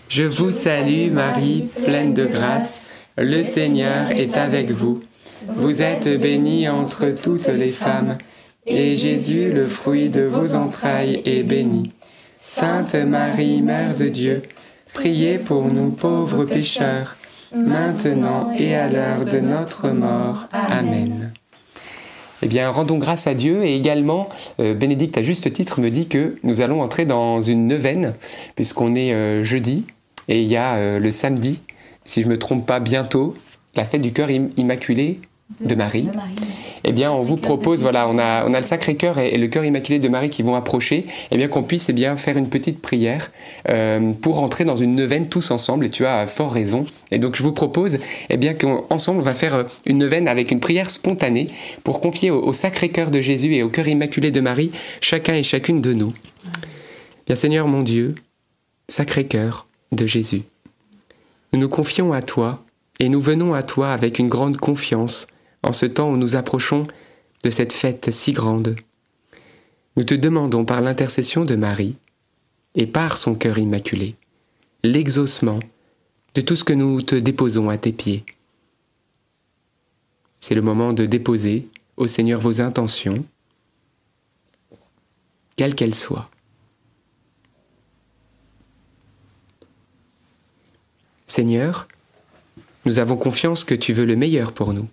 Je 0.09 0.25
vous 0.25 0.51
salue 0.51 1.11
Marie, 1.11 1.69
pleine 1.85 2.15
de 2.15 2.25
grâce. 2.25 2.85
Le 3.17 3.45
Seigneur 3.45 4.11
est 4.11 4.37
avec 4.37 4.73
vous. 4.73 5.01
Vous 5.47 5.83
êtes 5.83 6.21
bénie 6.21 6.69
entre 6.69 7.11
toutes 7.11 7.47
les 7.47 7.71
femmes, 7.71 8.19
et 8.67 8.97
Jésus, 8.97 9.53
le 9.53 9.69
fruit 9.69 10.09
de 10.09 10.23
vos 10.23 10.57
entrailles, 10.57 11.23
est 11.25 11.45
béni. 11.45 11.93
Sainte 12.39 12.97
Marie, 12.97 13.63
Mère 13.63 13.95
de 13.95 14.09
Dieu, 14.09 14.43
priez 14.93 15.39
pour 15.39 15.67
nous 15.67 15.91
pauvres 15.91 16.45
pécheurs, 16.45 17.17
maintenant 17.55 18.51
et 18.59 18.75
à 18.75 18.89
l'heure 18.89 19.25
de 19.25 19.39
notre 19.39 19.91
mort. 19.91 20.49
Amen. 20.53 21.33
Eh 22.43 22.49
bien, 22.49 22.69
rendons 22.69 22.99
grâce 22.99 23.29
à 23.29 23.35
Dieu 23.35 23.65
et 23.65 23.77
également, 23.77 24.29
euh, 24.59 24.75
Bénédicte, 24.75 25.17
à 25.19 25.23
juste 25.23 25.53
titre, 25.53 25.81
me 25.81 25.91
dit 25.91 26.09
que 26.09 26.35
nous 26.43 26.63
allons 26.63 26.83
entrer 26.83 27.05
dans 27.05 27.41
une 27.41 27.69
neuvaine, 27.69 28.15
puisqu'on 28.57 28.97
est 28.97 29.15
euh, 29.15 29.45
jeudi 29.45 29.87
et 30.27 30.43
il 30.43 30.49
y 30.49 30.57
a 30.57 30.75
euh, 30.75 30.99
le 30.99 31.11
samedi 31.13 31.61
si 32.05 32.23
je 32.23 32.27
ne 32.27 32.33
me 32.33 32.39
trompe 32.39 32.67
pas, 32.67 32.81
bientôt, 32.81 33.35
la 33.75 33.85
fête 33.85 34.03
du 34.03 34.13
cœur 34.13 34.31
immaculé 34.31 35.21
de, 35.61 35.75
Marie. 35.75 36.09
Eh 36.85 36.93
bien, 36.93 37.13
on 37.13 37.23
vous 37.23 37.37
propose, 37.37 37.83
voilà, 37.83 38.09
on 38.09 38.19
a, 38.19 38.45
on 38.47 38.55
a 38.55 38.61
le 38.61 38.67
Sacré-Cœur 38.67 39.19
et, 39.19 39.37
le 39.37 39.47
cœur 39.47 39.65
immaculé 39.65 39.99
de 39.99 40.09
Marie 40.09 40.31
qui 40.31 40.43
vont 40.43 40.55
approcher, 40.55 41.07
eh 41.31 41.37
bien 41.37 41.49
qu'on 41.49 41.63
puisse 41.63 41.89
eh 41.89 41.93
bien 41.93 42.17
faire 42.17 42.37
une 42.37 42.49
petite 42.49 42.81
prière 42.81 43.31
euh, 43.69 44.13
pour 44.13 44.43
entrer 44.43 44.65
dans 44.65 44.77
une 44.77 44.95
neuvaine 44.95 45.29
tous 45.29 45.51
ensemble. 45.51 45.87
Et 45.87 45.91
tu 45.91 46.07
as 46.07 46.27
fort 46.27 46.53
raison. 46.53 46.87
Et 47.11 47.19
donc, 47.19 47.37
je 47.37 47.43
vous 47.43 47.53
propose, 47.53 47.99
eh 48.31 48.37
bien 48.37 48.55
qu'ensemble, 48.55 49.21
on 49.21 49.25
va 49.25 49.35
faire 49.35 49.55
euh, 49.55 49.65
une 49.87 49.99
neuvaine 49.99 50.29
avec 50.29 50.51
une 50.51 50.61
prière 50.61 50.91
spontanée 50.91 51.51
pour 51.85 52.01
confier 52.01 52.31
au, 52.31 52.53
Sacré-Cœur 52.53 53.11
de 53.11 53.21
Jésus 53.21 53.55
et 53.55 53.63
au 53.63 53.69
cœur 53.69 53.89
immaculé 53.89 54.31
de 54.31 54.41
Marie 54.41 54.73
chacun 55.01 55.35
et 55.35 55.43
chacune 55.43 55.81
de 55.81 55.93
nous. 55.93 56.13
Bien, 57.27 57.37
Seigneur 57.37 57.69
mon 57.69 57.83
Dieu, 57.83 58.15
Sacré-Cœur 58.89 59.67
de 59.93 60.07
Jésus. 60.07 60.43
Nous 61.55 61.61
nous 61.61 61.69
confions 61.69 62.13
à 62.13 62.21
toi 62.21 62.65
et 62.99 63.09
nous 63.09 63.21
venons 63.21 63.55
à 63.55 63.63
toi 63.63 63.93
avec 63.93 64.19
une 64.19 64.27
grande 64.27 64.57
confiance 64.57 65.29
en 65.63 65.73
ce 65.73 65.87
temps 65.87 66.11
où 66.11 66.17
nous 66.17 66.35
approchons 66.35 66.89
de 67.45 67.51
cette 67.51 67.73
fête 67.73 68.11
si 68.11 68.33
grande. 68.33 68.75
Nous 69.97 70.03
te 70.03 70.15
demandons 70.15 70.65
par 70.65 70.81
l'intercession 70.81 71.45
de 71.45 71.55
Marie 71.55 71.95
et 72.75 72.89
par 72.89 73.17
son 73.17 73.37
cœur 73.37 73.59
immaculé 73.59 74.17
l'exaucement 74.83 75.61
de 76.35 76.41
tout 76.41 76.57
ce 76.57 76.65
que 76.65 76.73
nous 76.73 77.03
te 77.03 77.15
déposons 77.15 77.69
à 77.69 77.79
tes 77.79 77.93
pieds. 77.93 78.25
C'est 80.41 80.57
le 80.57 80.63
moment 80.63 80.93
de 80.93 81.07
déposer 81.07 81.69
au 81.97 82.09
Seigneur 82.09 82.41
vos 82.41 82.63
intentions, 82.63 83.25
quelles 85.55 85.77
qu'elles 85.77 85.95
soient. 85.95 86.29
Seigneur, 91.35 91.89
nous 92.85 93.01
avons 93.01 93.17
confiance 93.17 93.65
que 93.65 93.75
tu 93.75 93.93
veux 93.93 94.05
le 94.05 94.15
meilleur 94.15 94.53
pour 94.53 94.73
nous. 94.73 94.87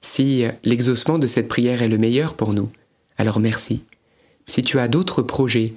Si 0.00 0.44
l'exaucement 0.62 1.18
de 1.18 1.26
cette 1.26 1.48
prière 1.48 1.82
est 1.82 1.88
le 1.88 1.98
meilleur 1.98 2.34
pour 2.34 2.54
nous, 2.54 2.70
alors 3.18 3.40
merci. 3.40 3.82
Si 4.46 4.62
tu 4.62 4.78
as 4.78 4.86
d'autres 4.86 5.22
projets, 5.22 5.72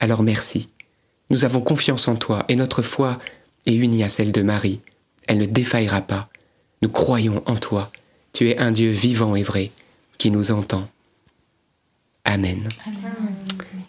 alors 0.00 0.22
merci. 0.22 0.70
Nous 1.28 1.44
avons 1.44 1.60
confiance 1.60 2.08
en 2.08 2.16
toi 2.16 2.46
et 2.48 2.56
notre 2.56 2.80
foi 2.80 3.18
est 3.66 3.74
unie 3.74 4.02
à 4.02 4.08
celle 4.08 4.32
de 4.32 4.40
Marie. 4.40 4.80
Elle 5.26 5.36
ne 5.36 5.44
défaillera 5.44 6.00
pas. 6.00 6.30
Nous 6.80 6.88
croyons 6.88 7.42
en 7.44 7.56
toi. 7.56 7.92
Tu 8.32 8.48
es 8.48 8.56
un 8.56 8.70
Dieu 8.72 8.88
vivant 8.88 9.36
et 9.36 9.42
vrai 9.42 9.72
qui 10.16 10.30
nous 10.30 10.52
entend. 10.52 10.88
Amen. 12.24 12.66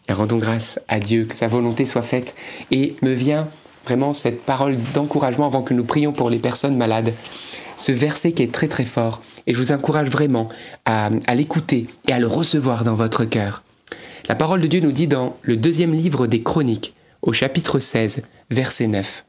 Et 0.10 0.12
rendons 0.12 0.38
grâce 0.38 0.82
à 0.90 1.00
Dieu, 1.00 1.24
que 1.24 1.38
sa 1.38 1.48
volonté 1.48 1.86
soit 1.86 2.02
faite. 2.02 2.36
Et 2.72 2.98
me 3.02 3.14
vient 3.14 3.48
vraiment 3.86 4.14
cette 4.14 4.44
parole 4.44 4.78
d'encouragement 4.94 5.48
avant 5.48 5.64
que 5.64 5.74
nous 5.74 5.84
prions 5.84 6.12
pour 6.12 6.30
les 6.30 6.40
personnes 6.40 6.78
malades. 6.78 7.14
Ce 7.76 7.92
verset 7.92 8.34
qui 8.34 8.44
est 8.44 8.52
très 8.52 8.68
très 8.68 8.86
fort 8.86 9.22
et 9.48 9.54
je 9.54 9.60
vous 9.60 9.72
encourage 9.72 10.10
vraiment 10.10 10.50
à, 10.86 11.10
l'écouter 11.34 11.88
et 12.08 12.14
à 12.14 12.20
le 12.20 12.28
recevoir 12.28 12.84
dans 12.84 12.96
votre 12.96 13.26
cœur. 13.26 13.64
La 14.28 14.36
parole 14.36 14.62
de 14.62 14.68
Dieu 14.68 14.80
nous 14.80 14.92
dit 14.92 15.08
dans 15.08 15.38
le 15.42 15.58
deuxième 15.58 15.94
livre 15.94 16.28
des 16.28 16.44
Chroniques, 16.44 16.94
au 17.22 17.34
chapitre 17.34 17.80
16, 17.80 18.22
verset 18.52 18.88
9. 18.88 19.26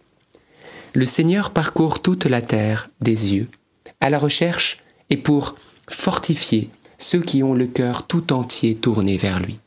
Le 0.94 1.06
Seigneur 1.06 1.50
parcourt 1.50 2.02
toute 2.02 2.26
la 2.26 2.42
terre 2.42 2.90
des 3.00 3.34
yeux, 3.34 3.48
à 4.00 4.10
la 4.10 4.18
recherche 4.18 4.82
et 5.08 5.16
pour 5.16 5.54
fortifier 5.88 6.70
ceux 6.98 7.20
qui 7.20 7.42
ont 7.42 7.54
le 7.54 7.66
cœur 7.66 8.06
tout 8.06 8.32
entier 8.32 8.74
tourné 8.74 9.16
vers 9.16 9.40
lui. 9.40 9.58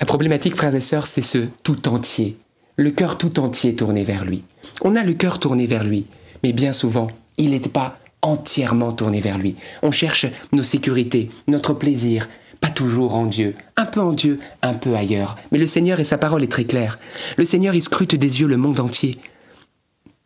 La 0.00 0.06
problématique, 0.06 0.56
frères 0.56 0.74
et 0.74 0.80
sœurs, 0.80 1.06
c'est 1.06 1.22
ce 1.22 1.46
tout 1.62 1.88
entier 1.88 2.36
le 2.76 2.90
cœur 2.90 3.18
tout 3.18 3.40
entier 3.40 3.76
tourné 3.76 4.04
vers 4.04 4.24
lui. 4.24 4.44
On 4.82 4.96
a 4.96 5.02
le 5.02 5.12
cœur 5.12 5.38
tourné 5.38 5.66
vers 5.66 5.84
lui, 5.84 6.06
mais 6.42 6.52
bien 6.52 6.72
souvent, 6.72 7.08
il 7.38 7.50
n'est 7.50 7.60
pas 7.60 7.98
entièrement 8.22 8.92
tourné 8.92 9.20
vers 9.20 9.38
lui. 9.38 9.56
On 9.82 9.90
cherche 9.90 10.26
nos 10.52 10.62
sécurités, 10.62 11.30
notre 11.48 11.74
plaisir, 11.74 12.28
pas 12.60 12.70
toujours 12.70 13.16
en 13.16 13.26
Dieu, 13.26 13.54
un 13.76 13.84
peu 13.84 14.00
en 14.00 14.12
Dieu, 14.12 14.38
un 14.62 14.74
peu 14.74 14.94
ailleurs. 14.94 15.36
Mais 15.50 15.58
le 15.58 15.66
Seigneur 15.66 15.98
et 16.00 16.04
sa 16.04 16.18
parole 16.18 16.44
est 16.44 16.50
très 16.50 16.64
claire. 16.64 16.98
Le 17.36 17.44
Seigneur, 17.44 17.74
il 17.74 17.82
scrute 17.82 18.14
des 18.14 18.40
yeux 18.40 18.46
le 18.46 18.56
monde 18.56 18.80
entier 18.80 19.16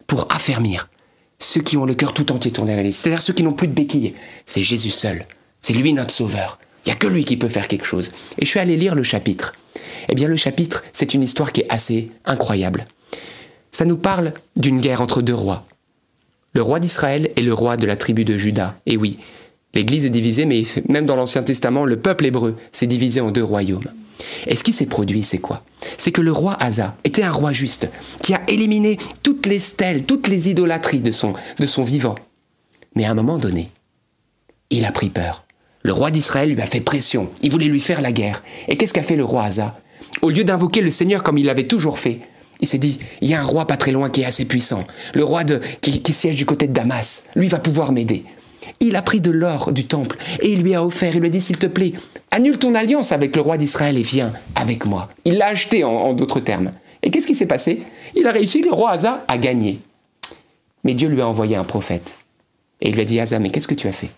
pour 0.06 0.28
affermir 0.30 0.88
ceux 1.38 1.62
qui 1.62 1.76
ont 1.76 1.86
le 1.86 1.94
cœur 1.94 2.12
tout 2.12 2.30
entier 2.32 2.52
tourné 2.52 2.74
vers 2.74 2.84
lui, 2.84 2.92
c'est-à-dire 2.92 3.22
ceux 3.22 3.32
qui 3.32 3.42
n'ont 3.42 3.52
plus 3.52 3.68
de 3.68 3.72
béquilles. 3.72 4.14
C'est 4.44 4.62
Jésus 4.62 4.90
seul. 4.90 5.24
C'est 5.62 5.72
lui 5.72 5.92
notre 5.92 6.12
sauveur. 6.12 6.58
Il 6.86 6.90
n'y 6.90 6.92
a 6.92 6.98
que 6.98 7.08
lui 7.08 7.24
qui 7.24 7.36
peut 7.36 7.48
faire 7.48 7.66
quelque 7.66 7.84
chose. 7.84 8.12
Et 8.38 8.44
je 8.44 8.50
suis 8.50 8.60
allé 8.60 8.76
lire 8.76 8.94
le 8.94 9.02
chapitre. 9.02 9.54
Eh 10.08 10.14
bien, 10.14 10.28
le 10.28 10.36
chapitre, 10.36 10.84
c'est 10.92 11.14
une 11.14 11.24
histoire 11.24 11.52
qui 11.52 11.62
est 11.62 11.72
assez 11.72 12.10
incroyable. 12.24 12.84
Ça 13.72 13.84
nous 13.84 13.96
parle 13.96 14.32
d'une 14.56 14.80
guerre 14.80 15.02
entre 15.02 15.20
deux 15.20 15.34
rois. 15.34 15.66
Le 16.54 16.62
roi 16.62 16.78
d'Israël 16.78 17.30
et 17.36 17.42
le 17.42 17.52
roi 17.52 17.76
de 17.76 17.86
la 17.86 17.96
tribu 17.96 18.24
de 18.24 18.38
Juda. 18.38 18.78
Et 18.86 18.96
oui, 18.96 19.18
l'Église 19.74 20.06
est 20.06 20.10
divisée, 20.10 20.46
mais 20.46 20.62
même 20.88 21.06
dans 21.06 21.16
l'Ancien 21.16 21.42
Testament, 21.42 21.84
le 21.84 21.98
peuple 21.98 22.24
hébreu 22.24 22.56
s'est 22.72 22.86
divisé 22.86 23.20
en 23.20 23.32
deux 23.32 23.44
royaumes. 23.44 23.90
Et 24.46 24.56
ce 24.56 24.64
qui 24.64 24.72
s'est 24.72 24.86
produit, 24.86 25.24
c'est 25.24 25.38
quoi? 25.38 25.64
C'est 25.98 26.12
que 26.12 26.22
le 26.22 26.32
roi 26.32 26.54
Asa 26.54 26.96
était 27.04 27.24
un 27.24 27.32
roi 27.32 27.52
juste, 27.52 27.88
qui 28.22 28.32
a 28.32 28.40
éliminé 28.48 28.96
toutes 29.22 29.44
les 29.46 29.58
stèles, 29.58 30.04
toutes 30.04 30.28
les 30.28 30.48
idolâtries 30.48 31.00
de 31.00 31.10
son, 31.10 31.34
de 31.58 31.66
son 31.66 31.82
vivant. 31.82 32.14
Mais 32.94 33.04
à 33.04 33.10
un 33.10 33.14
moment 33.14 33.38
donné, 33.38 33.70
il 34.70 34.86
a 34.86 34.92
pris 34.92 35.10
peur. 35.10 35.45
Le 35.86 35.92
roi 35.92 36.10
d'Israël 36.10 36.50
lui 36.50 36.60
a 36.60 36.66
fait 36.66 36.80
pression, 36.80 37.28
il 37.42 37.52
voulait 37.52 37.68
lui 37.68 37.78
faire 37.78 38.00
la 38.00 38.10
guerre. 38.10 38.42
Et 38.66 38.76
qu'est-ce 38.76 38.92
qu'a 38.92 39.04
fait 39.04 39.14
le 39.14 39.22
roi 39.22 39.44
Asa? 39.44 39.78
Au 40.20 40.30
lieu 40.30 40.42
d'invoquer 40.42 40.80
le 40.80 40.90
Seigneur 40.90 41.22
comme 41.22 41.38
il 41.38 41.46
l'avait 41.46 41.68
toujours 41.68 42.00
fait, 42.00 42.22
il 42.58 42.66
s'est 42.66 42.78
dit, 42.78 42.98
il 43.20 43.28
y 43.28 43.34
a 43.34 43.40
un 43.40 43.44
roi 43.44 43.68
pas 43.68 43.76
très 43.76 43.92
loin 43.92 44.10
qui 44.10 44.22
est 44.22 44.24
assez 44.24 44.46
puissant, 44.46 44.84
le 45.14 45.22
roi 45.22 45.44
qui, 45.44 46.12
siège 46.12 46.34
du 46.34 46.44
côté 46.44 46.66
de 46.66 46.72
Damas, 46.72 47.26
lui 47.36 47.46
va 47.46 47.60
pouvoir 47.60 47.92
m'aider. 47.92 48.24
Il 48.80 48.96
a 48.96 49.02
pris 49.02 49.20
de 49.20 49.30
l'or 49.30 49.72
du 49.72 49.86
temple 49.86 50.18
et 50.40 50.50
il 50.50 50.62
lui 50.62 50.74
a 50.74 50.84
offert. 50.84 51.14
Il 51.14 51.20
lui 51.20 51.28
a 51.28 51.30
dit 51.30 51.40
S'il 51.40 51.56
te 51.56 51.68
plaît, 51.68 51.92
annule 52.32 52.58
ton 52.58 52.74
alliance 52.74 53.12
avec 53.12 53.36
le 53.36 53.42
roi 53.42 53.56
d'Israël 53.56 53.96
et 53.96 54.02
viens 54.02 54.32
avec 54.56 54.86
moi. 54.86 55.06
Il 55.24 55.38
l'a 55.38 55.46
acheté 55.46 55.84
en, 55.84 56.14
d'autres 56.14 56.40
termes. 56.40 56.72
Et 57.04 57.12
qu'est-ce 57.12 57.28
qui 57.28 57.36
s'est 57.36 57.46
passé? 57.46 57.82
Il 58.16 58.26
a 58.26 58.32
réussi, 58.32 58.60
le 58.60 58.72
roi 58.72 58.90
Asa 58.90 59.24
a 59.28 59.38
gagné. 59.38 59.78
Mais 60.82 60.94
Dieu 60.94 61.08
lui 61.08 61.20
a 61.20 61.28
envoyé 61.28 61.54
un 61.54 61.62
prophète. 61.62 62.18
Et 62.80 62.88
il 62.88 62.96
lui 62.96 63.02
a 63.02 63.04
dit 63.04 63.20
Asa, 63.20 63.38
mais 63.38 63.50
qu'est-ce 63.50 63.68
que 63.68 63.74
tu 63.74 63.86
as 63.86 63.92
fait? 63.92 64.10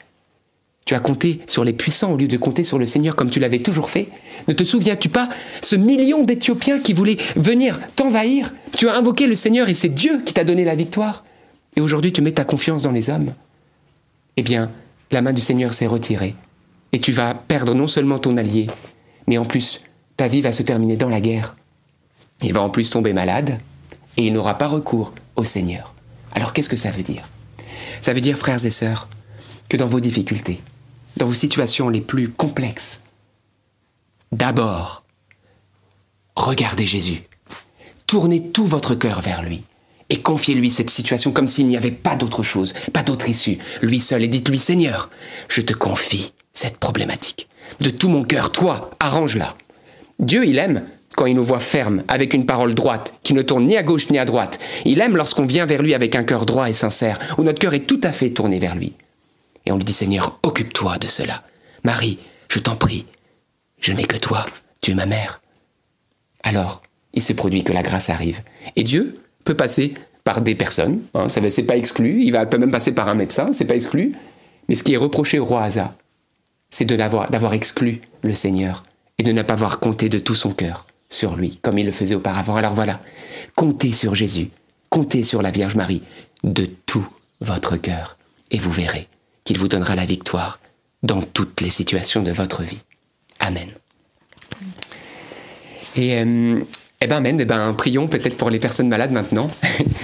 Tu 0.89 0.95
as 0.95 1.01
compté 1.01 1.41
sur 1.47 1.65
les 1.65 1.75
puissants 1.75 2.13
au 2.13 2.17
lieu 2.17 2.29
de 2.29 2.39
compter 2.39 2.65
sur 2.65 2.79
le 2.79 2.87
Seigneur 2.87 3.15
comme 3.15 3.29
tu 3.29 3.41
l'avais 3.41 3.59
toujours 3.59 3.91
fait 3.91 4.09
Ne 4.49 4.55
te 4.55 4.65
souviens-tu 4.65 5.11
pas 5.11 5.29
ce 5.61 5.77
million 5.77 6.25
d'Éthiopiens 6.25 6.79
qui 6.79 6.95
voulaient 6.95 7.19
venir 7.37 7.79
t'envahir? 7.95 8.55
Tu 8.73 8.89
as 8.89 8.97
invoqué 8.97 9.27
le 9.27 9.35
Seigneur 9.35 9.69
et 9.69 9.75
c'est 9.75 9.91
Dieu 9.91 10.23
qui 10.25 10.33
t'a 10.33 10.45
donné 10.45 10.65
la 10.65 10.75
victoire. 10.75 11.27
Et 11.77 11.83
aujourd'hui 11.83 12.11
tu 12.11 12.23
mets 12.23 12.33
ta 12.33 12.45
confiance 12.45 12.85
dans 12.85 12.91
les 12.91 13.11
hommes. 13.11 13.35
Eh 14.39 14.43
bien, 14.43 14.71
la 15.11 15.21
main 15.21 15.35
du 15.35 15.43
Seigneur 15.43 15.75
s'est 15.75 15.87
retirée. 15.87 16.35
Et 16.93 17.01
tu 17.01 17.13
vas 17.13 17.35
perdre 17.35 17.75
non 17.75 17.87
seulement 17.87 18.19
ton 18.19 18.39
allié, 18.39 18.69
mais 19.27 19.37
en 19.37 19.45
plus, 19.45 19.83
ta 20.17 20.27
vie 20.27 20.41
va 20.41 20.53
se 20.53 20.63
terminer 20.63 20.97
dans 20.97 21.11
la 21.11 21.21
guerre. 21.21 21.55
Il 22.41 22.55
va 22.55 22.63
en 22.63 22.71
plus 22.71 22.89
tomber 22.89 23.13
malade, 23.13 23.61
et 24.17 24.27
il 24.27 24.33
n'aura 24.33 24.57
pas 24.57 24.69
recours 24.69 25.13
au 25.37 25.45
Seigneur. 25.45 25.93
Alors 26.35 26.55
qu'est-ce 26.55 26.71
que 26.71 26.77
ça 26.77 26.91
veut 26.91 27.03
dire? 27.03 27.29
Ça 28.01 28.15
veut 28.15 28.23
dire, 28.23 28.39
frères 28.39 28.65
et 28.65 28.71
sœurs, 28.71 29.07
que 29.69 29.77
dans 29.77 29.87
vos 29.87 30.01
difficultés, 30.01 30.63
dans 31.19 31.27
vos 31.27 31.35
situations 31.35 31.89
les 31.89 32.01
plus 32.01 32.29
complexes. 32.29 33.03
D'abord, 34.33 35.05
regardez 36.37 36.87
Jésus. 36.87 37.23
Tournez 38.07 38.43
tout 38.51 38.65
votre 38.65 38.95
cœur 38.95 39.21
vers 39.21 39.43
lui 39.43 39.65
et 40.11 40.21
confiez-lui 40.21 40.71
cette 40.71 40.91
situation 40.91 41.33
comme 41.33 41.49
s'il 41.49 41.67
n'y 41.67 41.77
avait 41.77 41.91
pas 41.91 42.17
d'autre 42.17 42.43
chose, 42.43 42.73
pas 42.93 43.03
d'autre 43.03 43.29
issue, 43.29 43.59
lui 43.83 44.01
seul, 44.01 44.23
et 44.23 44.29
dites-lui, 44.29 44.59
Seigneur, 44.59 45.11
je 45.49 45.61
te 45.61 45.75
confie 45.75 46.33
cette 46.55 46.79
problématique. 46.79 47.49
De 47.81 47.91
tout 47.91 48.09
mon 48.09 48.25
cœur, 48.25 48.51
toi, 48.51 48.91
arrange-la. 49.01 49.55
Dieu, 50.19 50.47
il 50.47 50.59
aime 50.59 50.85
quand 51.17 51.27
il 51.27 51.35
nous 51.35 51.45
voit 51.45 51.59
fermes, 51.59 52.05
avec 52.07 52.33
une 52.33 52.47
parole 52.47 52.75
droite, 52.75 53.15
qui 53.25 53.35
ne 53.35 53.43
tourne 53.43 53.67
ni 53.67 53.77
à 53.77 53.83
gauche 53.83 54.09
ni 54.09 54.19
à 54.19 54.25
droite. 54.25 54.61
Il 54.85 55.01
aime 55.01 55.17
lorsqu'on 55.17 55.47
vient 55.47 55.67
vers 55.67 55.83
lui 55.83 55.93
avec 55.93 56.15
un 56.15 56.23
cœur 56.23 56.47
droit 56.47 56.71
et 56.71 56.75
sincère, 56.75 57.19
où 57.39 57.43
notre 57.43 57.59
cœur 57.59 57.75
est 57.75 57.87
tout 57.89 58.01
à 58.05 58.13
fait 58.13 58.31
tourné 58.31 58.61
vers 58.61 58.77
lui. 58.77 58.93
Et 59.69 59.73
on 59.73 59.77
lui 59.77 59.85
dit 59.85 59.93
Seigneur, 59.93 60.39
occupe-toi 60.43 60.97
de 60.97 61.09
cela. 61.09 61.45
Marie, 61.85 62.19
je 62.49 62.59
t'en 62.59 62.75
prie, 62.75 63.05
je 63.81 63.93
n'ai 63.93 64.05
que 64.05 64.17
toi, 64.17 64.47
tu 64.81 64.93
es 64.93 64.95
ma 64.95 65.05
mère. 65.05 65.43
Alors, 66.43 66.81
il 67.13 67.23
se 67.23 67.35
produit 67.35 67.65
que 67.65 67.75
la 67.75 67.83
grâce 67.83 68.09
arrive. 68.09 68.41
Et 68.77 68.83
Dieu 68.83 69.21
peut 69.45 69.59
passer 69.59 69.93
par 70.25 70.41
des 70.41 70.55
personnes, 70.55 71.03
hein, 71.13 71.29
ça 71.29 71.43
c'est 71.51 71.65
pas 71.65 71.77
exclu, 71.77 72.23
il 72.23 72.33
va, 72.33 72.47
peut 72.47 72.57
même 72.57 72.71
passer 72.71 72.93
par 72.93 73.09
un 73.09 73.15
médecin, 73.15 73.53
c'est 73.53 73.67
pas 73.67 73.77
exclu. 73.77 74.15
Mais 74.71 74.75
ce 74.75 74.83
qui 74.83 74.95
est 74.95 74.99
reproché 74.99 75.39
au 75.39 75.45
roi 75.45 75.63
Asa, 75.63 75.95
c'est 76.71 76.87
d'avoir 76.87 77.53
exclu 77.53 78.01
le 78.23 78.35
Seigneur 78.35 78.85
et 79.19 79.23
de 79.23 79.33
ne 79.33 79.43
pas 79.43 79.53
avoir 79.53 79.81
compté 79.81 80.09
de 80.09 80.19
tout 80.19 80.35
son 80.35 80.55
cœur 80.55 80.87
sur 81.11 81.37
lui, 81.37 81.59
comme 81.61 81.77
il 81.77 81.85
le 81.85 81.93
faisait 81.93 82.15
auparavant. 82.15 82.57
Alors 82.57 82.73
voilà, 82.73 83.03
comptez 83.55 83.93
sur 83.93 84.15
Jésus, 84.15 84.49
comptez 84.89 85.25
sur 85.25 85.43
la 85.43 85.51
Vierge 85.51 85.75
Marie 85.75 86.05
de 86.43 86.65
tout 86.87 87.07
votre 87.43 87.77
cœur, 87.77 88.17
et 88.51 88.59
vous 88.59 88.73
verrez, 88.73 89.09
qu'il 89.49 89.57
vous 89.57 89.69
donnera 89.69 89.97
la 89.97 90.05
victoire 90.05 90.59
dans 91.03 91.23
toutes 91.23 91.63
les 91.63 91.71
situations 91.71 92.23
de 92.23 92.31
votre 92.31 92.63
vie. 92.63 92.83
Amen. 93.41 93.71
Et 95.97 96.21
euh, 96.21 96.61
eh 97.01 97.07
ben 97.07 97.17
amen, 97.17 97.41
eh 97.41 97.47
ben 97.47 97.73
prions 97.73 98.09
peut-être 98.09 98.37
pour 98.37 98.51
les 98.51 98.59
personnes 98.59 98.89
malades 98.89 99.11
maintenant. 99.11 99.51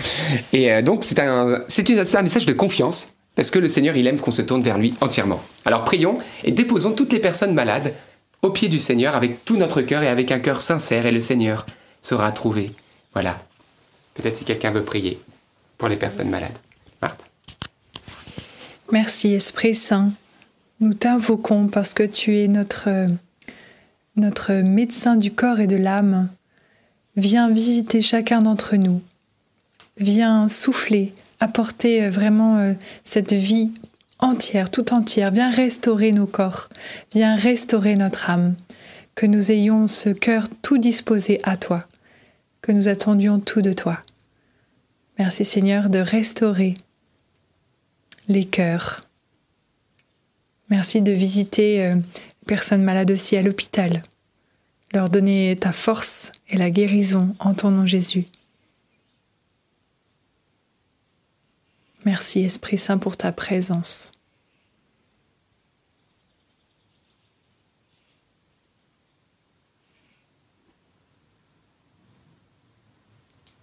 et 0.55 0.73
euh, 0.73 0.81
donc 0.81 1.05
c'est 1.05 1.19
un, 1.19 1.63
un 1.67 2.23
message 2.23 2.47
de 2.47 2.55
confiance 2.55 3.13
parce 3.37 3.51
que 3.51 3.59
le 3.59 3.69
Seigneur 3.69 3.99
il 3.99 4.07
aime 4.07 4.19
qu'on 4.19 4.31
se 4.31 4.41
tourne 4.41 4.63
vers 4.63 4.79
lui 4.79 4.95
entièrement. 5.03 5.43
Alors 5.67 5.85
prions 5.85 6.21
et 6.43 6.51
déposons 6.51 6.93
toutes 6.93 7.13
les 7.13 7.21
personnes 7.21 7.53
malades 7.53 7.93
au 8.41 8.49
pied 8.49 8.71
du 8.71 8.79
Seigneur 8.79 9.15
avec 9.15 9.45
tout 9.45 9.59
notre 9.59 9.83
cœur 9.83 10.03
et 10.03 10.09
avec 10.09 10.33
un 10.33 10.39
cœur 10.39 10.63
sincère 10.63 11.05
et 11.05 11.13
le 11.13 11.21
Seigneur 11.21 11.67
sera 12.01 12.33
trouvé. 12.33 12.73
Voilà. 13.13 13.43
Peut-être 14.15 14.39
si 14.39 14.47
quelqu'un 14.47 14.71
veut 14.71 14.85
prier 14.85 15.21
pour 15.77 15.89
les 15.89 15.97
personnes 15.97 16.31
malades. 16.31 16.57
Marthe? 17.03 17.34
Merci 18.93 19.33
Esprit 19.33 19.75
Saint. 19.75 20.13
Nous 20.81 20.93
t'invoquons 20.93 21.69
parce 21.69 21.95
que 21.95 22.03
tu 22.03 22.39
es 22.39 22.49
notre, 22.49 23.09
médecin 24.63 25.17
du 25.17 25.33
corps 25.33 25.61
et 25.61 25.67
de 25.67 25.77
l'âme. 25.77 26.29
Viens 27.17 27.51
visiter 27.51 28.03
chacun 28.03 28.43
d'entre 28.43 28.77
nous. 28.77 29.01
Viens 29.97 30.49
souffler, 30.49 31.15
apporter 31.41 32.11
vraiment 32.11 32.59
euh, 32.59 32.75
cette 33.05 33.33
vie 33.33 33.71
entière, 34.19 34.71
tout 34.71 34.93
entière. 34.93 35.31
Viens 35.31 35.51
restaurer 35.51 36.13
nos 36.13 36.27
corps. 36.27 36.69
Viens 37.13 37.37
restaurer 37.37 37.97
notre 37.97 38.29
âme. 38.29 38.55
Que 39.15 39.27
nous 39.27 39.51
ayons 39.51 39.87
ce 39.87 40.11
cœur 40.11 40.45
tout 40.61 40.79
disposé 40.79 41.41
à 41.45 41.57
toi. 41.57 41.87
Que 42.61 42.73
nous 42.73 42.89
attendions 42.89 43.39
tout 43.39 43.63
de 43.63 43.73
toi. 43.73 44.01
Merci 45.19 45.45
Seigneur 45.45 45.89
de 45.89 46.01
restaurer 46.01 46.75
les 48.29 48.45
cœurs. 48.45 49.01
Merci 50.71 51.03
de 51.03 51.13
visiter 51.13 51.85
euh, 51.85 51.95
les 51.95 52.47
personnes 52.47 52.83
malades 52.83 53.11
aussi 53.11 53.37
à 53.37 53.43
l'hôpital. 53.43 54.03
Leur 54.93 55.09
donner 55.09 55.57
ta 55.59 55.73
force 55.73 56.33
et 56.49 56.57
la 56.57 56.71
guérison 56.71 57.35
en 57.39 57.55
ton 57.55 57.71
nom 57.71 57.87
Jésus. 57.87 58.27
Merci 62.05 62.41
Esprit 62.41 62.79
Saint 62.79 62.99
pour 62.99 63.17
ta 63.17 63.33
présence. 63.33 64.13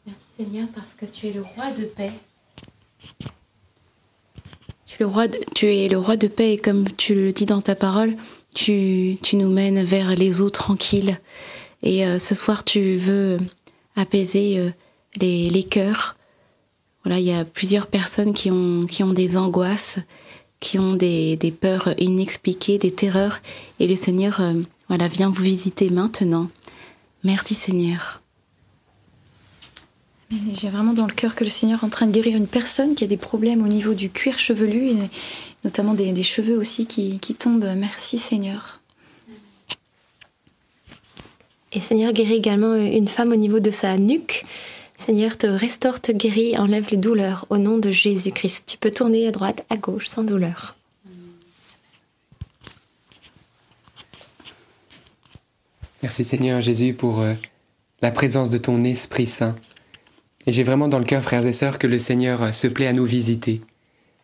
Merci 0.06 0.26
Seigneur 0.36 0.68
parce 0.74 0.94
que 0.94 1.06
tu 1.06 1.28
es 1.28 1.34
le 1.34 1.42
roi 1.42 1.72
de 1.72 1.86
paix 1.86 2.12
le 5.02 5.08
roi 5.08 5.28
tu 5.56 5.66
es 5.66 5.88
le 5.90 5.98
roi 5.98 6.16
de 6.16 6.28
paix 6.28 6.54
et 6.54 6.58
comme 6.60 6.86
tu 6.96 7.16
le 7.16 7.32
dis 7.32 7.48
dans 7.48 7.62
ta 7.62 7.74
parole, 7.74 8.16
tu, 8.54 9.18
nous 9.34 9.50
mènes 9.50 9.84
vers 9.84 10.14
les 10.16 10.42
eaux 10.42 10.52
tranquilles. 10.52 11.20
Et 11.82 12.06
euh, 12.06 12.20
ce 12.20 12.36
soir, 12.36 12.64
tu 12.64 12.98
veux 12.98 13.40
apaiser 13.96 14.60
euh, 14.60 14.70
les, 15.20 15.64
cœurs. 15.64 16.16
Voilà, 17.04 17.20
il 17.20 17.26
y 17.26 17.34
a 17.34 17.46
plusieurs 17.46 17.88
personnes 17.88 18.34
qui 18.34 18.52
ont, 18.52 18.86
qui 18.86 19.02
ont 19.02 19.14
des 19.14 19.38
angoisses, 19.38 19.98
qui 20.60 20.78
ont 20.78 20.94
des, 20.94 21.36
des 21.36 21.52
peurs 21.52 21.90
inexpliquées, 21.98 22.78
des 22.78 22.92
terreurs. 22.92 23.40
Et 23.80 23.88
le 23.88 23.96
Seigneur, 23.96 24.40
euh, 24.40 24.54
voilà, 24.88 25.08
vient 25.08 25.32
vous 25.32 25.42
visiter 25.42 25.90
maintenant. 25.90 26.48
Merci 27.24 27.56
Seigneur. 27.56 28.21
J'ai 30.54 30.70
vraiment 30.70 30.94
dans 30.94 31.08
le 31.08 31.14
cœur 31.14 31.36
que 31.36 31.44
le 31.44 31.50
Seigneur 31.50 31.84
est 31.84 31.86
en 31.86 31.90
train 31.90 32.08
de 32.08 32.12
guérir 32.12 32.38
une 32.38 32.48
personne 32.48 32.96
qui 32.96 33.04
a 33.04 33.08
des 33.08 33.18
problèmes 33.18 33.64
au 33.64 33.68
niveau 33.68 33.94
du 33.94 34.10
cuir 34.10 34.40
chevelu, 34.40 34.90
et 34.90 34.96
notamment 35.66 35.94
des, 35.94 36.24
cheveux 36.24 36.58
aussi 36.58 36.86
qui, 36.86 37.20
tombent. 37.36 37.70
Merci 37.76 38.18
Seigneur. 38.18 38.80
Et 41.74 41.82
Seigneur 41.82 42.14
guérit 42.14 42.36
également 42.36 42.76
une 42.76 43.08
femme 43.08 43.32
au 43.32 43.36
niveau 43.36 43.60
de 43.60 43.72
sa 43.72 43.98
nuque. 43.98 44.46
Seigneur 44.98 45.38
te 45.38 45.48
restaure, 45.48 46.00
te 46.00 46.12
guérit, 46.12 46.58
enlève 46.58 46.88
les 46.92 46.98
douleurs 46.98 47.46
au 47.50 47.58
nom 47.58 47.78
de 47.78 47.92
Jésus-Christ. 47.92 48.66
Tu 48.68 48.78
peux 48.78 48.92
tourner 48.92 49.28
à 49.28 49.32
droite, 49.32 49.66
à 49.70 49.78
gauche 49.78 50.08
sans 50.08 50.24
douleur. 50.24 50.78
Merci 56.04 56.24
Seigneur 56.24 56.62
Jésus 56.62 56.94
pour 56.94 57.22
euh, 57.22 57.34
la 58.02 58.12
présence 58.12 58.50
de 58.50 58.58
ton 58.58 58.82
Esprit 58.82 59.28
Saint 59.28 59.56
et 60.48 60.52
j'ai 60.52 60.64
vraiment 60.64 60.88
dans 60.88 61.00
le 61.00 61.06
cœur, 61.06 61.24
frères 61.24 61.46
et 61.46 61.54
sœurs, 61.54 61.80
que 61.80 61.88
le 61.88 62.00
Seigneur 62.00 62.42
euh, 62.42 62.52
se 62.52 62.68
plaît 62.68 62.88
à 62.88 62.94
nous 62.94 63.06
visiter. 63.06 63.62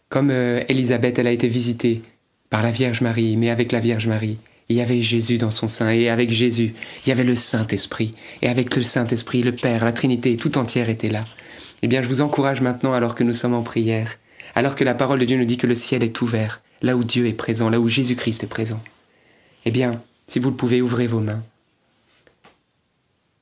Comme 0.09 0.30
euh, 0.32 0.63
Élisabeth, 0.70 1.20
elle 1.20 1.28
a 1.28 1.32
été 1.32 1.47
visitée 1.47 2.01
par 2.49 2.63
la 2.63 2.72
Vierge 2.72 3.01
Marie, 3.01 3.38
mais 3.38 3.49
avec 3.49 3.72
la 3.72 3.80
Vierge 3.80 4.07
Marie, 4.07 4.38
il 4.70 4.76
y 4.76 4.82
avait 4.82 5.01
Jésus 5.01 5.38
dans 5.38 5.51
son 5.51 5.68
sein, 5.68 5.89
et 5.89 6.09
avec 6.09 6.30
Jésus, 6.30 6.74
il 7.05 7.09
y 7.09 7.11
avait 7.11 7.24
le 7.24 7.36
Saint-Esprit. 7.36 8.13
Et 8.41 8.47
avec 8.47 8.76
le 8.76 8.82
Saint-Esprit, 8.82 9.43
le 9.43 9.53
Père, 9.55 9.86
la 9.86 9.93
Trinité 9.93 10.36
tout 10.38 10.57
entière 10.57 10.89
était 10.89 11.09
là. 11.09 11.26
Eh 11.82 11.88
bien, 11.88 12.01
je 12.01 12.07
vous 12.07 12.22
encourage 12.22 12.61
maintenant, 12.61 12.93
alors 12.93 13.15
que 13.15 13.24
nous 13.24 13.34
sommes 13.34 13.53
en 13.53 13.63
prière, 13.63 14.18
alors 14.55 14.76
que 14.76 14.84
la 14.84 14.95
parole 14.95 15.20
de 15.20 15.26
Dieu 15.26 15.38
nous 15.38 15.45
dit 15.45 15.57
que 15.57 15.68
le 15.68 15.76
ciel 15.76 16.03
est 16.03 16.22
ouvert, 16.22 16.61
là 16.82 16.97
où 16.97 17.03
Dieu 17.03 17.28
est 17.28 17.34
présent, 17.34 17.70
là 17.70 17.80
où 17.80 17.88
Jésus-Christ 17.88 18.43
est 18.43 18.47
présent. 18.47 18.82
Eh 19.65 19.72
bien, 19.72 20.01
si 20.28 20.39
vous 20.39 20.49
le 20.49 20.55
pouvez, 20.55 20.82
ouvrez 20.82 21.07
vos 21.07 21.20
mains. 21.20 21.43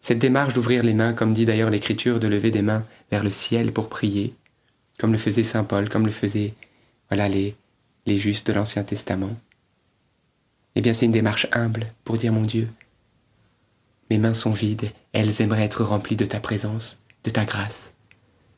Cette 0.06 0.20
démarche 0.20 0.54
d'ouvrir 0.54 0.84
les 0.84 0.94
mains, 0.94 1.14
comme 1.14 1.34
dit 1.34 1.48
d'ailleurs 1.48 1.72
l'Écriture, 1.72 2.20
de 2.20 2.28
lever 2.28 2.52
des 2.52 2.62
mains 2.62 2.86
vers 3.10 3.24
le 3.24 3.32
ciel 3.32 3.74
pour 3.74 3.90
prier, 3.90 4.36
comme 5.00 5.12
le 5.12 5.18
faisait 5.18 5.44
Saint 5.44 5.64
Paul, 5.64 5.90
comme 5.90 6.06
le 6.06 6.12
faisaient 6.12 6.54
les 7.10 8.20
justes 8.20 8.46
de 8.46 8.54
l'Ancien 8.54 8.84
Testament, 8.84 9.36
eh 10.76 10.82
bien 10.82 10.94
c'est 10.94 11.08
une 11.08 11.12
démarche 11.12 11.48
humble 11.52 11.88
pour 12.04 12.20
dire 12.20 12.32
mon 12.32 12.44
Dieu, 12.44 12.70
mes 14.12 14.20
mains 14.20 14.36
sont 14.36 14.52
vides, 14.52 14.92
elles 15.12 15.42
aimeraient 15.42 15.66
être 15.66 15.84
remplies 15.84 16.16
de 16.16 16.26
ta 16.26 16.40
présence, 16.40 17.00
de 17.24 17.32
ta 17.32 17.44
grâce. 17.44 17.92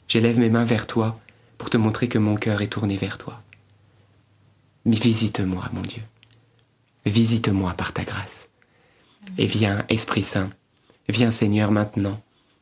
J'élève 0.10 0.39
mes 0.39 0.50
mains 0.50 0.66
vers 0.66 0.86
toi 0.86 1.18
pour 1.58 1.70
te 1.70 1.78
montrer 1.78 2.10
que 2.10 2.20
mon 2.20 2.36
cœur 2.36 2.62
est 2.62 2.68
tourné 2.68 2.98
vers 2.98 3.18
toi. 3.18 3.41
Mais 4.84 4.98
visite-moi, 4.98 5.70
mon 5.72 5.84
Dieu. 5.84 6.04
Visite-moi 7.06 7.74
par 7.76 7.93
ta 7.93 8.04
grâce. 8.04 8.50
Et 9.38 9.45
viens, 9.45 9.86
Esprit 9.88 10.24
Saint, 10.24 10.50
viens, 11.10 11.32
Seigneur, 11.32 11.72
maintenant, 11.72 12.22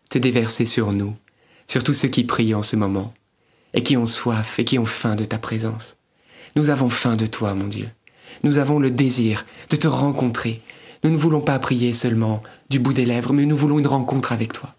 te 0.10 0.18
déverser 0.18 0.66
sur 0.66 0.93
nous, 0.93 1.16
sur 1.68 1.84
tous 1.84 1.93
ceux 1.93 2.08
qui 2.08 2.24
prient 2.24 2.54
en 2.54 2.64
ce 2.64 2.76
moment, 2.76 3.14
et 3.74 3.84
qui 3.84 3.98
ont 3.98 4.06
soif 4.06 4.60
et 4.60 4.66
qui 4.66 4.80
ont 4.80 4.86
faim 4.86 5.16
de 5.16 5.26
ta 5.26 5.38
présence. 5.38 5.98
Nous 6.56 6.70
avons 6.70 6.89
faim 6.89 7.16
de 7.16 7.26
toi, 7.26 7.54
mon 7.54 7.68
Dieu. 7.68 7.89
Nous 8.43 8.58
avons 8.58 8.80
le 8.80 8.91
désir 8.91 9.46
de 9.70 9.76
te 9.76 9.88
rencontrer. 9.88 10.62
Nous 11.04 11.10
ne 11.12 11.18
voulons 11.18 11.41
pas 11.41 11.60
prier 11.60 11.93
seulement 11.93 12.41
du 12.70 12.80
bout 12.80 12.93
des 12.93 13.06
lèvres, 13.06 13.34
mais 13.34 13.46
nous 13.46 13.58
voulons 13.58 13.80
une 13.80 13.88
rencontre 13.88 14.32
avec 14.32 14.54
toi. 14.54 14.74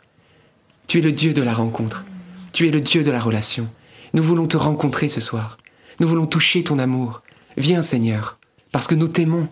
Tu 0.87 0.99
es 0.99 1.03
le 1.03 1.13
Dieu 1.13 1.35
de 1.35 1.43
la 1.43 1.53
rencontre. 1.53 2.05
Tu 2.53 2.67
es 2.67 2.71
le 2.71 2.81
Dieu 2.81 3.03
de 3.03 3.11
la 3.11 3.21
relation. 3.21 3.69
Nous 4.15 4.23
voulons 4.23 4.47
te 4.47 4.57
rencontrer 4.57 5.09
ce 5.09 5.21
soir. 5.21 5.59
Nous 6.01 6.09
voulons 6.09 6.27
toucher 6.27 6.65
ton 6.65 6.79
amour. 6.79 7.23
Viens 7.57 7.83
Seigneur, 7.83 8.39
parce 8.73 8.87
que 8.87 8.95
nous 8.95 9.09
t'aimons. 9.09 9.49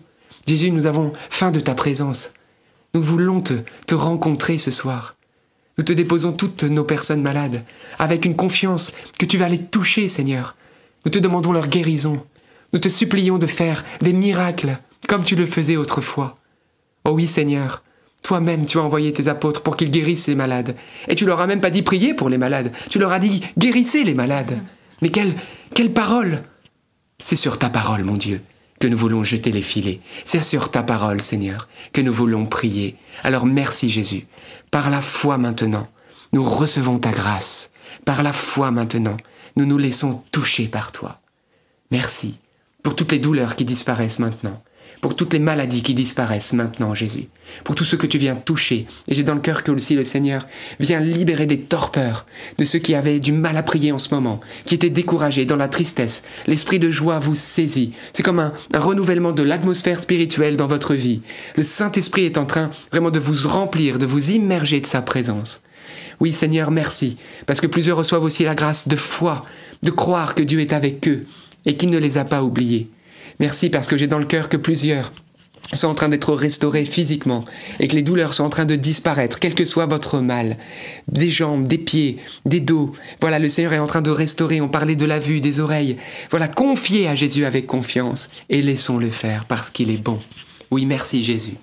Jésus, 0.47 0.71
nous 0.71 0.85
avons 0.85 1.13
faim 1.29 1.51
de 1.51 1.59
ta 1.59 1.75
présence. 1.75 2.31
Nous 2.95 3.03
voulons 3.03 3.41
te, 3.41 3.93
rencontrer 3.93 4.57
ce 4.57 4.71
soir. 4.71 5.17
Nous 5.77 5.83
te 5.83 5.91
déposons 5.91 6.31
toutes 6.31 6.63
nos 6.63 6.85
personnes 6.85 7.21
malades, 7.21 7.65
avec 7.99 8.23
une 8.23 8.37
confiance 8.37 8.93
que 9.19 9.25
tu 9.25 9.37
vas 9.37 9.49
les 9.49 9.59
toucher, 9.59 10.07
Seigneur. 10.07 10.55
Nous 11.03 11.11
te 11.11 11.19
demandons 11.19 11.51
leur 11.51 11.67
guérison. 11.67 12.25
Nous 12.71 12.79
te 12.79 12.87
supplions 12.87 13.37
de 13.37 13.47
faire 13.47 13.83
des 13.99 14.13
miracles, 14.13 14.79
comme 15.09 15.23
tu 15.23 15.35
le 15.35 15.45
faisais 15.45 15.75
autrefois. 15.75 16.37
Oh 17.03 17.11
oui, 17.11 17.27
Seigneur, 17.27 17.83
toi-même 18.23 18.65
tu 18.65 18.77
as 18.77 18.83
envoyé 18.83 19.11
tes 19.11 19.27
apôtres 19.27 19.61
pour 19.61 19.75
qu'ils 19.75 19.91
guérissent 19.91 20.27
les 20.27 20.35
malades. 20.35 20.73
Et 21.09 21.15
tu 21.15 21.25
leur 21.25 21.41
as 21.41 21.47
même 21.47 21.59
pas 21.59 21.71
dit 21.71 21.83
prier 21.83 22.13
pour 22.13 22.29
les 22.29 22.37
malades, 22.37 22.71
tu 22.89 22.97
leur 22.97 23.11
as 23.11 23.19
dit 23.19 23.43
guérissez 23.57 24.05
les 24.05 24.13
malades. 24.13 24.57
Mais 25.01 25.09
quelle 25.09 25.93
parole 25.93 26.43
c'est 27.19 27.35
sur 27.35 27.57
ta 27.57 27.69
parole, 27.69 28.05
mon 28.05 28.15
Dieu, 28.15 28.41
que 28.79 28.87
nous 28.87 28.97
voulons 28.97 29.23
jeter 29.23 29.51
les 29.51 29.61
filets. 29.61 30.01
C'est 30.25 30.43
sur 30.43 30.69
ta 30.69 30.83
parole, 30.83 31.21
Seigneur, 31.21 31.67
que 31.93 32.01
nous 32.01 32.13
voulons 32.13 32.45
prier. 32.45 32.95
Alors 33.23 33.45
merci 33.45 33.89
Jésus. 33.89 34.27
Par 34.71 34.89
la 34.89 35.01
foi 35.01 35.37
maintenant, 35.37 35.87
nous 36.33 36.43
recevons 36.43 36.99
ta 36.99 37.11
grâce. 37.11 37.71
Par 38.03 38.23
la 38.23 38.33
foi 38.33 38.71
maintenant, 38.71 39.17
nous 39.55 39.65
nous 39.65 39.77
laissons 39.77 40.23
toucher 40.31 40.67
par 40.67 40.91
toi. 40.91 41.19
Merci 41.91 42.37
pour 42.83 42.95
toutes 42.95 43.11
les 43.11 43.19
douleurs 43.19 43.55
qui 43.55 43.65
disparaissent 43.65 44.19
maintenant 44.19 44.61
pour 45.01 45.15
toutes 45.15 45.33
les 45.33 45.39
maladies 45.39 45.83
qui 45.83 45.93
disparaissent 45.93 46.53
maintenant, 46.53 46.95
Jésus, 46.95 47.27
pour 47.63 47.75
tout 47.75 47.85
ce 47.85 47.95
que 47.95 48.07
tu 48.07 48.17
viens 48.17 48.35
toucher. 48.35 48.87
Et 49.07 49.13
j'ai 49.13 49.23
dans 49.23 49.35
le 49.35 49.39
cœur 49.39 49.63
que 49.63 49.71
aussi 49.71 49.93
le 49.93 50.03
Seigneur 50.03 50.47
vient 50.79 50.99
libérer 50.99 51.45
des 51.45 51.59
torpeurs 51.59 52.25
de 52.57 52.65
ceux 52.65 52.79
qui 52.79 52.95
avaient 52.95 53.19
du 53.19 53.31
mal 53.31 53.55
à 53.57 53.63
prier 53.63 53.91
en 53.91 53.99
ce 53.99 54.13
moment, 54.13 54.39
qui 54.65 54.73
étaient 54.73 54.89
découragés 54.89 55.45
dans 55.45 55.57
la 55.57 55.67
tristesse. 55.67 56.23
L'esprit 56.47 56.79
de 56.79 56.89
joie 56.89 57.19
vous 57.19 57.35
saisit. 57.35 57.93
C'est 58.13 58.23
comme 58.23 58.39
un, 58.39 58.53
un 58.73 58.79
renouvellement 58.79 59.31
de 59.31 59.43
l'atmosphère 59.43 59.99
spirituelle 59.99 60.57
dans 60.57 60.67
votre 60.67 60.95
vie. 60.95 61.21
Le 61.55 61.63
Saint-Esprit 61.63 62.25
est 62.25 62.37
en 62.37 62.45
train 62.45 62.71
vraiment 62.91 63.11
de 63.11 63.19
vous 63.19 63.47
remplir, 63.47 63.99
de 63.99 64.05
vous 64.05 64.31
immerger 64.31 64.81
de 64.81 64.87
sa 64.87 65.01
présence. 65.01 65.61
Oui, 66.19 66.33
Seigneur, 66.33 66.71
merci, 66.71 67.17
parce 67.45 67.61
que 67.61 67.67
plusieurs 67.67 67.97
reçoivent 67.97 68.23
aussi 68.23 68.43
la 68.43 68.55
grâce 68.55 68.87
de 68.87 68.95
foi, 68.95 69.45
de 69.83 69.91
croire 69.91 70.33
que 70.33 70.43
Dieu 70.43 70.59
est 70.61 70.73
avec 70.73 71.07
eux 71.07 71.25
et 71.65 71.75
qu'il 71.75 71.89
ne 71.89 71.97
les 71.97 72.17
a 72.17 72.25
pas 72.25 72.43
oubliés. 72.43 72.89
Merci 73.39 73.69
parce 73.69 73.87
que 73.87 73.97
j'ai 73.97 74.07
dans 74.07 74.19
le 74.19 74.25
cœur 74.25 74.49
que 74.49 74.57
plusieurs 74.57 75.11
sont 75.73 75.87
en 75.87 75.95
train 75.95 76.09
d'être 76.09 76.33
restaurés 76.33 76.85
physiquement 76.85 77.43
et 77.79 77.87
que 77.87 77.95
les 77.95 78.03
douleurs 78.03 78.33
sont 78.33 78.43
en 78.43 78.49
train 78.49 78.65
de 78.65 78.75
disparaître, 78.75 79.39
quel 79.39 79.55
que 79.55 79.65
soit 79.65 79.87
votre 79.87 80.19
mal. 80.19 80.57
Des 81.07 81.29
jambes, 81.29 81.67
des 81.67 81.77
pieds, 81.77 82.17
des 82.45 82.59
dos. 82.59 82.93
Voilà, 83.19 83.39
le 83.39 83.49
Seigneur 83.49 83.73
est 83.73 83.79
en 83.79 83.87
train 83.87 84.01
de 84.01 84.11
restaurer. 84.11 84.61
On 84.61 84.69
parlait 84.69 84.95
de 84.95 85.05
la 85.05 85.19
vue, 85.19 85.41
des 85.41 85.59
oreilles. 85.59 85.97
Voilà, 86.29 86.47
confiez 86.47 87.07
à 87.07 87.15
Jésus 87.15 87.45
avec 87.45 87.65
confiance 87.67 88.29
et 88.49 88.61
laissons-le 88.61 89.09
faire 89.09 89.45
parce 89.45 89.69
qu'il 89.69 89.89
est 89.89 90.01
bon. 90.01 90.19
Oui, 90.71 90.85
merci 90.85 91.23
Jésus. 91.23 91.55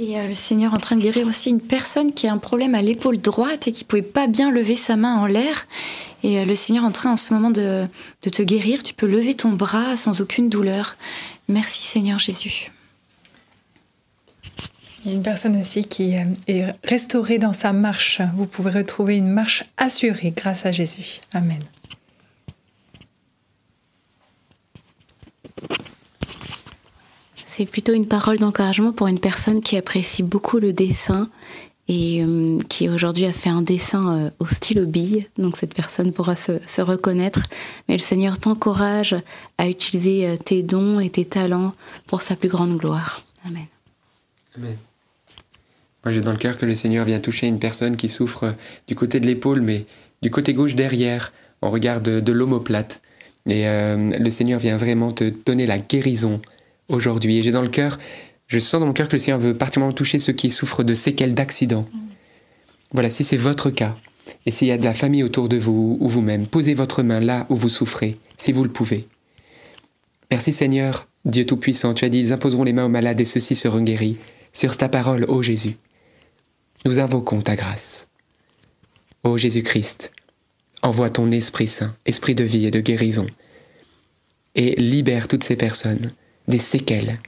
Et 0.00 0.16
euh, 0.16 0.28
le 0.28 0.34
Seigneur 0.34 0.72
est 0.72 0.76
en 0.76 0.80
train 0.80 0.94
de 0.94 1.02
guérir 1.02 1.26
aussi 1.26 1.50
une 1.50 1.60
personne 1.60 2.12
qui 2.12 2.28
a 2.28 2.32
un 2.32 2.38
problème 2.38 2.76
à 2.76 2.82
l'épaule 2.82 3.18
droite 3.18 3.66
et 3.66 3.72
qui 3.72 3.82
ne 3.82 3.88
pouvait 3.88 4.02
pas 4.02 4.28
bien 4.28 4.50
lever 4.50 4.76
sa 4.76 4.94
main 4.94 5.16
en 5.16 5.26
l'air. 5.26 5.66
Et 6.22 6.38
euh, 6.38 6.44
le 6.44 6.54
Seigneur 6.54 6.84
est 6.84 6.86
en 6.86 6.92
train 6.92 7.12
en 7.12 7.16
ce 7.16 7.34
moment 7.34 7.50
de, 7.50 7.84
de 8.22 8.30
te 8.30 8.42
guérir. 8.42 8.84
Tu 8.84 8.94
peux 8.94 9.08
lever 9.08 9.34
ton 9.34 9.50
bras 9.50 9.96
sans 9.96 10.20
aucune 10.20 10.48
douleur. 10.48 10.96
Merci 11.48 11.82
Seigneur 11.82 12.20
Jésus. 12.20 12.70
Une 15.04 15.22
personne 15.22 15.56
aussi 15.56 15.84
qui 15.84 16.14
euh, 16.14 16.24
est 16.46 16.66
restaurée 16.84 17.38
dans 17.38 17.52
sa 17.52 17.72
marche. 17.72 18.20
Vous 18.36 18.46
pouvez 18.46 18.70
retrouver 18.70 19.16
une 19.16 19.30
marche 19.30 19.64
assurée 19.76 20.32
grâce 20.36 20.64
à 20.64 20.70
Jésus. 20.70 21.20
Amen. 21.32 21.58
C'est 27.58 27.66
plutôt 27.66 27.92
une 27.92 28.06
parole 28.06 28.38
d'encouragement 28.38 28.92
pour 28.92 29.08
une 29.08 29.18
personne 29.18 29.62
qui 29.62 29.76
apprécie 29.76 30.22
beaucoup 30.22 30.60
le 30.60 30.72
dessin 30.72 31.28
et 31.88 32.22
euh, 32.22 32.60
qui 32.68 32.88
aujourd'hui 32.88 33.24
a 33.24 33.32
fait 33.32 33.48
un 33.48 33.62
dessin 33.62 34.16
euh, 34.16 34.30
au 34.38 34.46
stylo 34.46 34.86
bille. 34.86 35.26
Donc 35.38 35.56
cette 35.56 35.74
personne 35.74 36.12
pourra 36.12 36.36
se, 36.36 36.80
reconnaître. 36.80 37.42
Mais 37.88 37.96
le 37.96 38.02
Seigneur 38.02 38.38
t'encourage 38.38 39.16
à 39.58 39.68
utiliser 39.68 40.28
euh, 40.28 40.36
tes 40.36 40.62
dons 40.62 41.00
et 41.00 41.10
tes 41.10 41.24
talents 41.24 41.74
pour 42.06 42.22
sa 42.22 42.36
plus 42.36 42.48
grande 42.48 42.76
gloire. 42.76 43.24
Amen. 43.44 43.66
Amen. 44.56 44.76
Moi, 46.04 46.12
j'ai 46.12 46.20
dans 46.20 46.30
le 46.30 46.38
cœur 46.38 46.58
que 46.58 46.64
le 46.64 46.76
Seigneur 46.76 47.04
vient 47.06 47.18
toucher 47.18 47.48
une 47.48 47.58
personne 47.58 47.96
qui 47.96 48.08
souffre 48.08 48.54
du 48.86 48.94
côté 48.94 49.18
de 49.18 49.26
l'épaule, 49.26 49.62
mais 49.62 49.84
du 50.22 50.30
côté 50.30 50.52
gauche 50.52 50.76
derrière, 50.76 51.32
en 51.60 51.70
regard 51.70 52.02
de, 52.02 52.30
l'omoplate. 52.30 53.02
Et 53.46 53.64
le 53.66 54.30
Seigneur 54.30 54.60
vient 54.60 54.76
vraiment 54.76 55.10
te 55.10 55.24
donner 55.44 55.66
la 55.66 55.78
guérison 55.78 56.40
aujourd'hui. 56.88 57.38
Et 57.38 57.42
j'ai 57.42 57.50
dans 57.50 57.62
le 57.62 57.68
cœur, 57.68 57.98
je 58.46 58.58
sens 58.58 58.80
dans 58.80 58.86
mon 58.86 58.92
cœur 58.92 59.08
que 59.08 59.12
le 59.12 59.18
Seigneur 59.18 59.38
veut 59.38 59.54
particulièrement 59.54 59.92
toucher 59.92 60.18
ceux 60.18 60.32
qui 60.32 60.50
souffrent 60.50 60.84
de 60.84 60.94
séquelles 60.94 61.34
d'accidents. 61.34 61.88
Voilà, 62.92 63.10
si 63.10 63.24
c'est 63.24 63.36
votre 63.36 63.70
cas, 63.70 63.96
et 64.46 64.50
s'il 64.50 64.68
y 64.68 64.72
a 64.72 64.78
de 64.78 64.84
la 64.84 64.94
famille 64.94 65.22
autour 65.22 65.48
de 65.48 65.58
vous 65.58 65.98
ou 66.00 66.08
vous-même, 66.08 66.46
posez 66.46 66.74
votre 66.74 67.02
main 67.02 67.20
là 67.20 67.46
où 67.50 67.56
vous 67.56 67.68
souffrez, 67.68 68.18
si 68.36 68.52
vous 68.52 68.64
le 68.64 68.70
pouvez. 68.70 69.06
Merci 70.30 70.52
Seigneur, 70.52 71.08
Dieu 71.24 71.44
Tout-Puissant, 71.44 71.94
tu 71.94 72.04
as 72.04 72.08
dit, 72.08 72.18
ils 72.18 72.32
imposeront 72.32 72.64
les 72.64 72.72
mains 72.72 72.86
aux 72.86 72.90
malades 72.90 73.20
et 73.20 73.24
ceux-ci 73.24 73.54
seront 73.54 73.80
guéris. 73.80 74.18
Sur 74.52 74.76
ta 74.76 74.88
parole, 74.88 75.24
ô 75.28 75.42
Jésus, 75.42 75.76
nous 76.84 76.98
invoquons 76.98 77.42
ta 77.42 77.56
grâce. 77.56 78.08
Ô 79.24 79.36
Jésus-Christ, 79.36 80.12
envoie 80.82 81.10
ton 81.10 81.30
Esprit 81.30 81.68
Saint, 81.68 81.94
Esprit 82.06 82.34
de 82.34 82.44
vie 82.44 82.66
et 82.66 82.70
de 82.70 82.80
guérison, 82.80 83.26
et 84.54 84.74
libère 84.76 85.28
toutes 85.28 85.44
ces 85.44 85.56
personnes 85.56 86.12
des 86.48 86.58
séquelles 86.58 87.18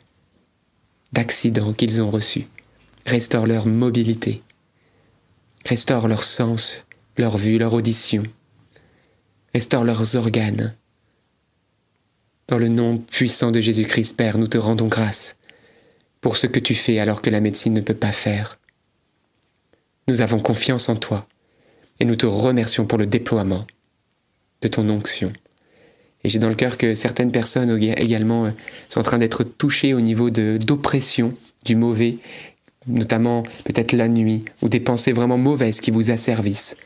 d'accidents 1.13 1.73
qu'ils 1.73 2.03
ont 2.03 2.11
reçus. 2.11 2.47
Restaure 3.07 3.47
leur 3.47 3.67
mobilité, 3.67 4.43
restaure 5.65 6.09
leur 6.09 6.25
sens, 6.25 6.85
leur 7.17 7.37
vue, 7.37 7.59
leur 7.59 7.75
audition, 7.75 8.23
restaure 9.55 9.85
leurs 9.85 10.17
organes. 10.17 10.75
Dans 12.49 12.59
le 12.59 12.69
nom 12.69 12.99
puissant 12.99 13.51
de 13.51 13.61
Jésus-Christ, 13.61 14.17
Père, 14.17 14.39
nous 14.39 14.49
te 14.49 14.59
rendons 14.59 14.89
grâce 14.89 15.37
pour 16.21 16.37
ce 16.37 16.47
que 16.47 16.59
tu 16.59 16.75
fais 16.75 16.99
alors 16.99 17.23
que 17.23 17.31
la 17.31 17.41
médecine 17.41 17.75
ne 17.75 17.81
peut 17.81 17.95
pas 17.95 18.13
faire. 18.13 18.59
Nous 20.09 20.21
avons 20.21 20.41
confiance 20.41 20.89
en 20.89 20.97
toi 20.97 21.27
et 22.01 22.05
nous 22.05 22.17
te 22.17 22.27
remercions 22.27 22.87
pour 22.87 22.99
le 22.99 23.07
déploiement 23.07 23.67
de 24.61 24.69
ton 24.69 24.89
onction. 24.89 25.33
Et 26.25 26.29
j'ai 26.29 26.39
dans 26.39 26.49
le 26.49 26.55
cœur 26.55 26.77
que 26.77 26.95
certaines 26.95 27.33
personnes 27.33 27.71
également 27.83 28.47
euh, 28.47 28.51
sont 28.89 29.01
en 29.01 29.05
train 29.05 29.19
d'être 29.19 29.43
touchées 29.43 29.95
au 29.95 30.01
niveau 30.01 30.31
d'oppression 30.31 31.35
du 31.65 31.77
mauvais, 31.77 32.19
notamment 32.87 33.43
peut-être 33.65 33.93
la 33.93 34.09
nuit, 34.09 34.45
ou 34.63 34.69
des 34.69 34.81
pensées 34.81 35.13
vraiment 35.13 35.39
mauvaises 35.39 35.81
qui 35.81 35.91
vous 35.91 36.11
asservissent. 36.11 36.77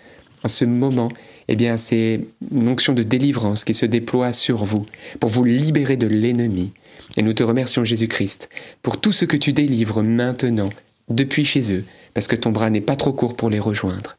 En 0.42 0.48
ce 0.48 0.64
moment, 0.64 1.08
eh 1.48 1.56
bien, 1.56 1.76
c'est 1.76 2.20
une 2.52 2.68
onction 2.68 2.92
de 2.92 3.02
délivrance 3.02 3.64
qui 3.64 3.74
se 3.74 3.86
déploie 3.86 4.32
sur 4.32 4.64
vous 4.64 4.86
pour 5.20 5.30
vous 5.30 5.44
libérer 5.44 5.96
de 5.96 6.06
l'ennemi. 6.06 6.72
Et 7.16 7.22
nous 7.22 7.32
te 7.32 7.42
remercions, 7.42 7.84
Jésus-Christ, 7.84 8.48
pour 8.82 9.00
tout 9.00 9.12
ce 9.12 9.24
que 9.24 9.36
tu 9.36 9.52
délivres 9.52 10.02
maintenant, 10.02 10.70
depuis 11.08 11.44
chez 11.44 11.72
eux, 11.74 11.84
parce 12.12 12.28
que 12.28 12.36
ton 12.36 12.50
bras 12.50 12.70
n'est 12.70 12.80
pas 12.80 12.96
trop 12.96 13.12
court 13.12 13.36
pour 13.36 13.50
les 13.50 13.60
rejoindre. 13.60 14.16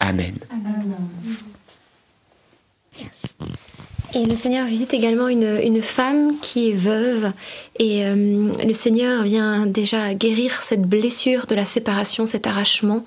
Amen. 0.00 0.34
Amen. 0.50 0.94
Et 4.14 4.26
le 4.26 4.36
Seigneur 4.36 4.66
visite 4.66 4.92
également 4.92 5.28
une, 5.28 5.80
femme 5.80 6.38
qui 6.40 6.70
est 6.70 6.74
veuve 6.74 7.28
et 7.78 8.04
euh, 8.04 8.52
le 8.62 8.72
Seigneur 8.74 9.22
vient 9.22 9.64
déjà 9.64 10.12
guérir 10.12 10.62
cette 10.62 10.82
blessure 10.82 11.46
de 11.46 11.54
la 11.54 11.64
séparation, 11.64 12.26
cet 12.26 12.46
arrachement 12.46 13.04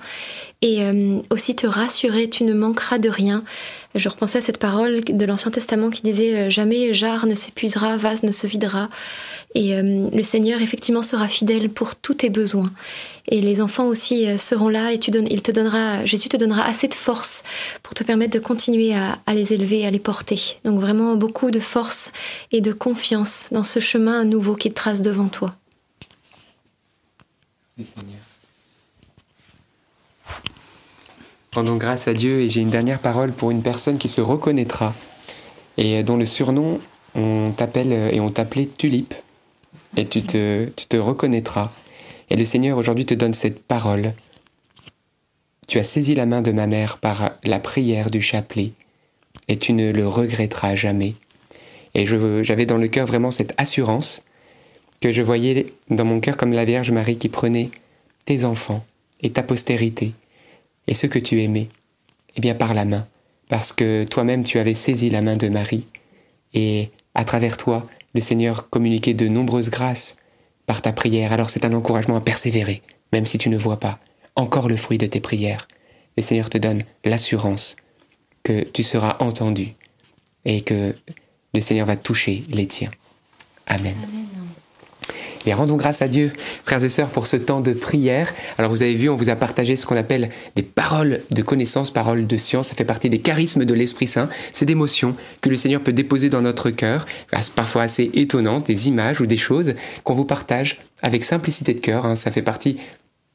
et 0.64 0.84
euh, 0.84 1.20
aussi 1.30 1.56
te 1.56 1.68
rassurer, 1.68 2.28
tu 2.28 2.44
ne 2.44 2.54
manqueras 2.54 2.98
de 2.98 3.10
rien. 3.10 3.44
Je 3.96 4.10
repensais 4.10 4.40
à 4.40 4.42
cette 4.42 4.60
parole 4.60 5.02
de 5.02 5.26
l'Ancien 5.26 5.52
Testament 5.52 5.90
qui 5.90 6.02
disait 6.02 6.50
Jamais 6.50 6.94
jarre 6.94 7.26
ne 7.26 7.36
s'épuisera, 7.36 7.98
vase 7.98 8.24
ne 8.24 8.32
se 8.32 8.46
videra. 8.46 8.90
Et 9.56 9.82
le 9.82 10.24
Seigneur, 10.24 10.62
effectivement, 10.62 11.02
sera 11.02 11.30
fidèle 11.30 11.70
pour 11.70 11.96
tous 11.96 12.16
tes 12.16 12.30
besoins. 12.30 12.70
Et 13.28 13.40
les 13.42 13.62
enfants 13.62 13.88
aussi 13.88 14.38
seront 14.38 14.68
là 14.68 14.92
et 14.92 15.00
tu 15.00 15.12
il 15.30 15.42
te 15.42 15.52
donnera, 15.52 16.04
Jésus 16.06 16.28
te 16.30 16.38
donnera 16.38 16.64
assez 16.66 16.88
de 16.88 16.94
force 16.94 17.44
pour 17.82 17.94
te 17.94 18.04
permettre 18.04 18.34
de 18.34 18.40
continuer 18.40 18.94
à, 18.94 19.34
les 19.34 19.54
élever, 19.54 19.86
à 19.86 19.92
les 19.92 20.00
porter. 20.00 20.60
Donc 20.66 20.80
vraiment 20.80 21.16
beaucoup 21.16 21.52
de 21.52 21.60
force 21.60 22.12
et 22.52 22.62
de 22.62 22.74
confiance 22.74 23.50
dans 23.52 23.64
ce 23.64 23.80
chemin 23.80 24.26
nouveau 24.26 24.56
qu'il 24.56 24.74
trace 24.74 25.02
devant 25.02 25.28
toi. 25.28 25.56
Rendons 31.56 31.78
grâce 31.78 32.10
à 32.10 32.14
Dieu 32.14 32.42
et 32.42 32.50
j'ai 32.50 32.60
une 32.60 32.70
dernière 32.70 33.00
parole 33.00 33.32
pour 33.32 33.50
une 33.50 33.64
personne 33.64 33.98
qui 33.98 34.10
se 34.10 34.20
reconnaîtra 34.20 34.94
et 35.78 36.04
dont 36.04 36.18
le 36.18 36.26
surnom 36.26 36.82
on 37.16 37.54
t'appelle 37.56 37.94
et 37.94 38.20
on 38.20 38.30
t'appelait 38.30 38.68
Tulipe 38.78 39.14
et 39.96 40.06
tu 40.06 40.22
te, 40.22 40.66
tu 40.76 40.86
te 40.86 40.98
reconnaîtras. 40.98 41.72
Et 42.30 42.36
le 42.36 42.44
Seigneur 42.44 42.78
aujourd'hui 42.78 43.06
te 43.06 43.14
donne 43.14 43.34
cette 43.34 43.64
parole. 43.64 44.12
Tu 45.70 45.80
as 45.80 45.86
saisi 45.86 46.14
la 46.14 46.26
main 46.26 46.42
de 46.42 46.52
ma 46.52 46.68
mère 46.68 46.98
par 46.98 47.32
la 47.46 47.60
prière 47.60 48.12
du 48.12 48.22
chapelet 48.22 48.74
et 49.48 49.58
tu 49.58 49.72
ne 49.72 49.94
le 49.94 50.06
regretteras 50.06 50.76
jamais. 50.76 51.16
Et 51.94 52.06
j'avais 52.06 52.66
dans 52.66 52.78
le 52.78 52.90
cœur 52.90 53.08
vraiment 53.08 53.32
cette 53.32 53.54
assurance 53.58 54.24
que 55.00 55.14
je 55.14 55.22
voyais 55.22 55.68
dans 55.90 56.04
mon 56.04 56.20
cœur 56.20 56.36
comme 56.36 56.52
la 56.52 56.66
Vierge 56.66 56.92
Marie 56.92 57.18
qui 57.18 57.30
prenait 57.30 57.72
tes 58.26 58.44
enfants 58.44 58.86
et 59.22 59.30
ta 59.30 59.42
postérité 59.42 60.12
et 60.88 60.94
ce 60.94 61.08
que 61.08 61.20
tu 61.20 61.42
aimais, 61.42 61.70
eh 62.36 62.42
bien 62.42 62.56
par 62.56 62.74
la 62.74 62.86
main, 62.86 63.08
parce 63.50 63.74
que 63.74 64.04
toi-même 64.04 64.44
tu 64.44 64.60
avais 64.60 64.74
saisi 64.74 65.10
la 65.10 65.22
main 65.22 65.38
de 65.38 65.50
Marie, 65.50 65.86
et 66.54 66.90
à 67.14 67.26
travers 67.26 67.58
toi, 67.58 67.88
le 68.14 68.22
Seigneur 68.22 68.70
communiquait 68.70 69.14
de 69.14 69.28
nombreuses 69.28 69.70
grâces 69.70 70.18
par 70.66 70.82
ta 70.82 70.94
prière. 70.94 71.34
Alors 71.34 71.50
c'est 71.50 71.66
un 71.66 71.74
encouragement 71.74 72.16
à 72.16 72.22
persévérer, 72.22 72.82
même 73.14 73.26
si 73.26 73.38
tu 73.38 73.50
ne 73.50 73.58
vois 73.58 73.80
pas 73.80 74.00
encore 74.36 74.68
le 74.68 74.78
fruit 74.78 74.98
de 74.98 75.08
tes 75.08 75.20
prières. 75.20 75.68
Le 76.18 76.24
Seigneur 76.24 76.50
te 76.50 76.58
donne 76.58 76.84
l'assurance 77.04 77.76
que 78.44 78.64
tu 78.64 78.84
seras 78.84 79.18
entendu 79.20 79.74
et 80.46 80.62
que 80.62 80.96
le 81.54 81.62
Seigneur 81.62 81.88
va 81.88 81.96
toucher 81.96 82.44
les 82.50 82.68
tiens. 82.68 82.92
Amen. 83.68 83.96
Et 85.46 85.54
rendons 85.54 85.76
grâce 85.76 86.02
à 86.02 86.08
Dieu, 86.08 86.32
frères 86.64 86.84
et 86.84 86.90
sœurs, 86.90 87.10
pour 87.10 87.28
ce 87.28 87.38
temps 87.38 87.62
de 87.62 87.74
prière. 87.74 88.34
Alors 88.58 88.72
vous 88.72 88.82
avez 88.82 88.96
vu, 88.96 89.10
on 89.10 89.16
vous 89.16 89.30
a 89.30 89.36
partagé 89.36 89.76
ce 89.76 89.86
qu'on 89.86 89.98
appelle 89.98 90.30
des 90.56 90.64
paroles 90.64 91.22
de 91.32 91.42
connaissance, 91.42 91.92
paroles 91.92 92.28
de 92.28 92.38
science. 92.38 92.70
Ça 92.70 92.76
fait 92.76 92.86
partie 92.86 93.10
des 93.10 93.20
charismes 93.20 93.66
de 93.66 93.74
l'Esprit 93.74 94.08
Saint. 94.08 94.30
C'est 94.54 94.66
des 94.66 94.74
émotions 94.74 95.16
que 95.42 95.50
le 95.50 95.56
Seigneur 95.56 95.82
peut 95.82 95.94
déposer 95.94 96.30
dans 96.30 96.42
notre 96.42 96.70
cœur, 96.70 97.06
parfois 97.56 97.84
assez 97.84 98.12
étonnantes, 98.14 98.68
des 98.68 98.88
images 98.88 99.22
ou 99.22 99.26
des 99.26 99.38
choses 99.38 99.76
qu'on 100.04 100.14
vous 100.14 100.26
partage 100.26 100.80
avec 101.02 101.24
simplicité 101.24 101.74
de 101.74 101.80
cœur. 101.80 102.06
Hein. 102.06 102.16
Ça 102.16 102.32
fait 102.32 102.42
partie 102.42 102.78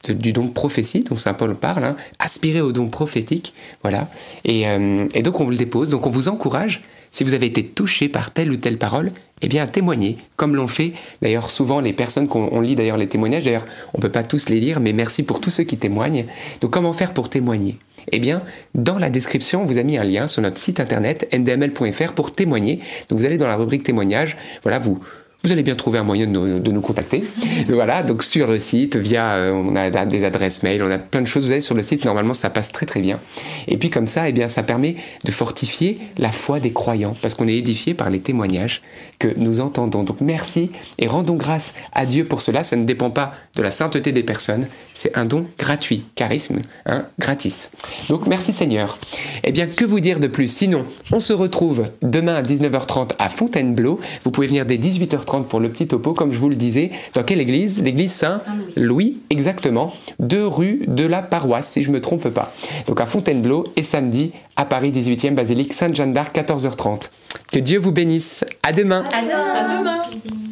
du 0.09 0.33
don 0.33 0.47
de 0.47 0.51
prophétie 0.51 1.01
dont 1.01 1.17
Saint 1.17 1.35
Paul 1.35 1.55
parle, 1.55 1.85
hein. 1.85 1.97
aspirer 2.19 2.61
au 2.63 2.73
don 2.73 2.89
prophétique, 2.89 3.53
voilà. 3.83 4.09
Et, 4.45 4.67
euh, 4.67 5.07
et 5.15 5.23
donc 5.23 5.41
on 5.41 5.45
vous 5.45 5.51
le 5.51 5.57
dépose. 5.57 5.91
Donc 5.91 6.07
on 6.07 6.11
vous 6.11 6.29
encourage 6.29 6.83
si 7.11 7.25
vous 7.25 7.35
avez 7.35 7.47
été 7.47 7.65
touché 7.65 8.09
par 8.09 8.33
telle 8.33 8.51
ou 8.51 8.57
telle 8.57 8.79
parole, 8.79 9.13
eh 9.43 9.49
bien 9.49 9.67
témoignez, 9.67 10.19
comme 10.37 10.55
l'ont 10.55 10.69
fait 10.69 10.93
d'ailleurs 11.23 11.51
souvent 11.51 11.81
les 11.81 11.93
personnes 11.93 12.29
qu'on 12.29 12.61
lit 12.61 12.77
d'ailleurs 12.77 12.97
les 12.97 13.09
témoignages. 13.09 13.45
D'ailleurs, 13.45 13.65
on 13.95 13.99
ne 13.99 14.03
peut 14.03 14.11
pas 14.11 14.23
tous 14.23 14.49
les 14.49 14.61
lire, 14.61 14.81
mais 14.81 14.93
merci 14.93 15.23
pour 15.23 15.41
tous 15.41 15.51
ceux 15.51 15.65
qui 15.65 15.79
témoignent. 15.79 16.27
Donc 16.61 16.73
comment 16.73 16.93
faire 16.93 17.15
pour 17.15 17.29
témoigner? 17.31 17.79
Eh 18.13 18.19
bien, 18.19 18.43
dans 18.75 18.99
la 18.99 19.11
description, 19.11 19.63
on 19.63 19.65
vous 19.65 19.79
a 19.79 19.83
mis 19.83 19.99
un 19.99 20.05
lien 20.05 20.27
sur 20.27 20.43
notre 20.43 20.59
site 20.59 20.81
internet 20.81 21.29
ndml.fr 21.37 22.13
pour 22.13 22.33
témoigner. 22.33 22.81
Donc 23.09 23.19
vous 23.19 23.25
allez 23.25 23.39
dans 23.39 23.49
la 23.49 23.57
rubrique 23.57 23.83
témoignage, 23.83 24.37
voilà, 24.63 24.79
vous 24.79 25.01
vous 25.43 25.53
allez 25.53 25.63
bien 25.63 25.75
trouver 25.75 25.99
un 25.99 26.05
moyen 26.05 26.27
de 26.27 26.71
nous, 26.71 26.81
contacter. 26.81 27.25
voilà, 27.69 28.03
donc 28.03 28.23
sur 28.23 28.49
le 28.49 28.59
site, 28.59 28.97
via, 28.97 29.33
euh, 29.33 29.53
on 29.53 29.75
a 29.75 29.91
des 30.05 30.25
adresses 30.25 30.63
mail, 30.63 30.83
on 30.83 30.91
a 30.91 30.99
plein 30.99 31.23
de 31.23 31.27
choses. 31.27 31.47
Vous 31.47 31.53
allez 31.53 31.61
sur 31.63 31.75
le 31.75 31.83
site, 31.83 32.05
normalement, 32.05 32.35
ça 32.35 32.51
passe 32.51 32.73
très 32.73 32.85
très 32.85 33.01
bien. 33.01 33.21
Et 33.67 33.79
puis 33.79 33.89
comme 33.89 34.07
ça, 34.07 34.29
eh 34.29 34.33
bien, 34.33 34.49
ça 34.49 34.63
permet 34.63 34.97
de 35.25 35.31
fortifier 35.31 35.99
la 36.19 36.29
foi 36.29 36.61
des 36.61 36.73
croyants, 36.73 37.17
parce 37.23 37.35
qu'on 37.35 37.49
est 37.49 37.55
édifié 37.55 37.95
par 37.95 38.11
les 38.11 38.21
témoignages 38.21 38.83
que 39.19 39.29
nous 39.39 39.61
entendons. 39.61 40.03
Donc 40.03 40.21
merci 40.21 40.71
et 40.99 41.07
rendons 41.07 41.37
grâce 41.37 41.75
à 41.93 42.05
Dieu 42.05 42.25
pour 42.25 42.43
cela. 42.43 42.63
Ça 42.63 42.77
ne 42.77 42.85
dépend 42.85 43.11
pas 43.11 43.33
de 43.57 43.63
la 43.63 43.71
sainteté 43.71 44.13
des 44.13 44.23
personnes, 44.23 44.67
c'est 45.01 45.17
un 45.17 45.25
don 45.25 45.47
gratuit, 45.59 46.05
charisme, 46.15 46.59
hein, 46.85 47.07
gratis. 47.19 47.71
Donc 48.11 48.27
merci 48.27 48.53
Seigneur. 48.53 48.99
Eh 49.45 49.51
bien, 49.51 49.67
que 49.67 49.87
vous 49.87 49.99
dire 49.99 50.21
de 50.21 50.27
plus? 50.27 50.49
Sinon, 50.49 50.85
on 51.11 51.21
se 51.21 51.33
retrouve 51.33 51.87
demain 52.03 52.35
à 52.35 52.43
19h30 52.43 53.13
à 53.19 53.31
Fontainebleau. 53.31 53.99
Vous 54.25 54.31
pouvez 54.31 54.47
venir 54.47 54.67
dès 54.67 54.77
18h30 54.77 55.45
pour 55.45 55.59
le 55.59 55.71
petit 55.71 55.87
topo, 55.87 56.13
comme 56.13 56.33
je 56.33 56.39
vous 56.39 56.51
le 56.51 56.55
disais. 56.55 56.91
Dans 57.15 57.23
quelle 57.23 57.41
église? 57.41 57.83
L'église 57.83 58.13
Saint-Louis, 58.13 59.17
exactement. 59.31 59.95
Deux 60.19 60.47
rues 60.47 60.83
de 60.87 61.07
la 61.07 61.23
paroisse, 61.23 61.69
si 61.69 61.81
je 61.81 61.89
ne 61.89 61.95
me 61.95 62.03
trompe 62.03 62.29
pas. 62.29 62.53
Donc 62.87 63.01
à 63.01 63.07
Fontainebleau 63.07 63.65
et 63.77 63.85
samedi 63.85 64.33
à 64.57 64.67
Paris 64.67 64.93
18e, 64.93 65.33
basilique 65.33 65.73
Sainte-Jeanne 65.73 66.13
d'Arc, 66.13 66.37
14h30. 66.37 67.09
Que 67.51 67.59
Dieu 67.59 67.79
vous 67.79 67.93
bénisse. 67.93 68.45
À 68.63 68.75
demain. 68.75 69.05
À 69.15 69.23
demain. 69.23 69.55
À 69.55 69.79
demain. 69.79 70.50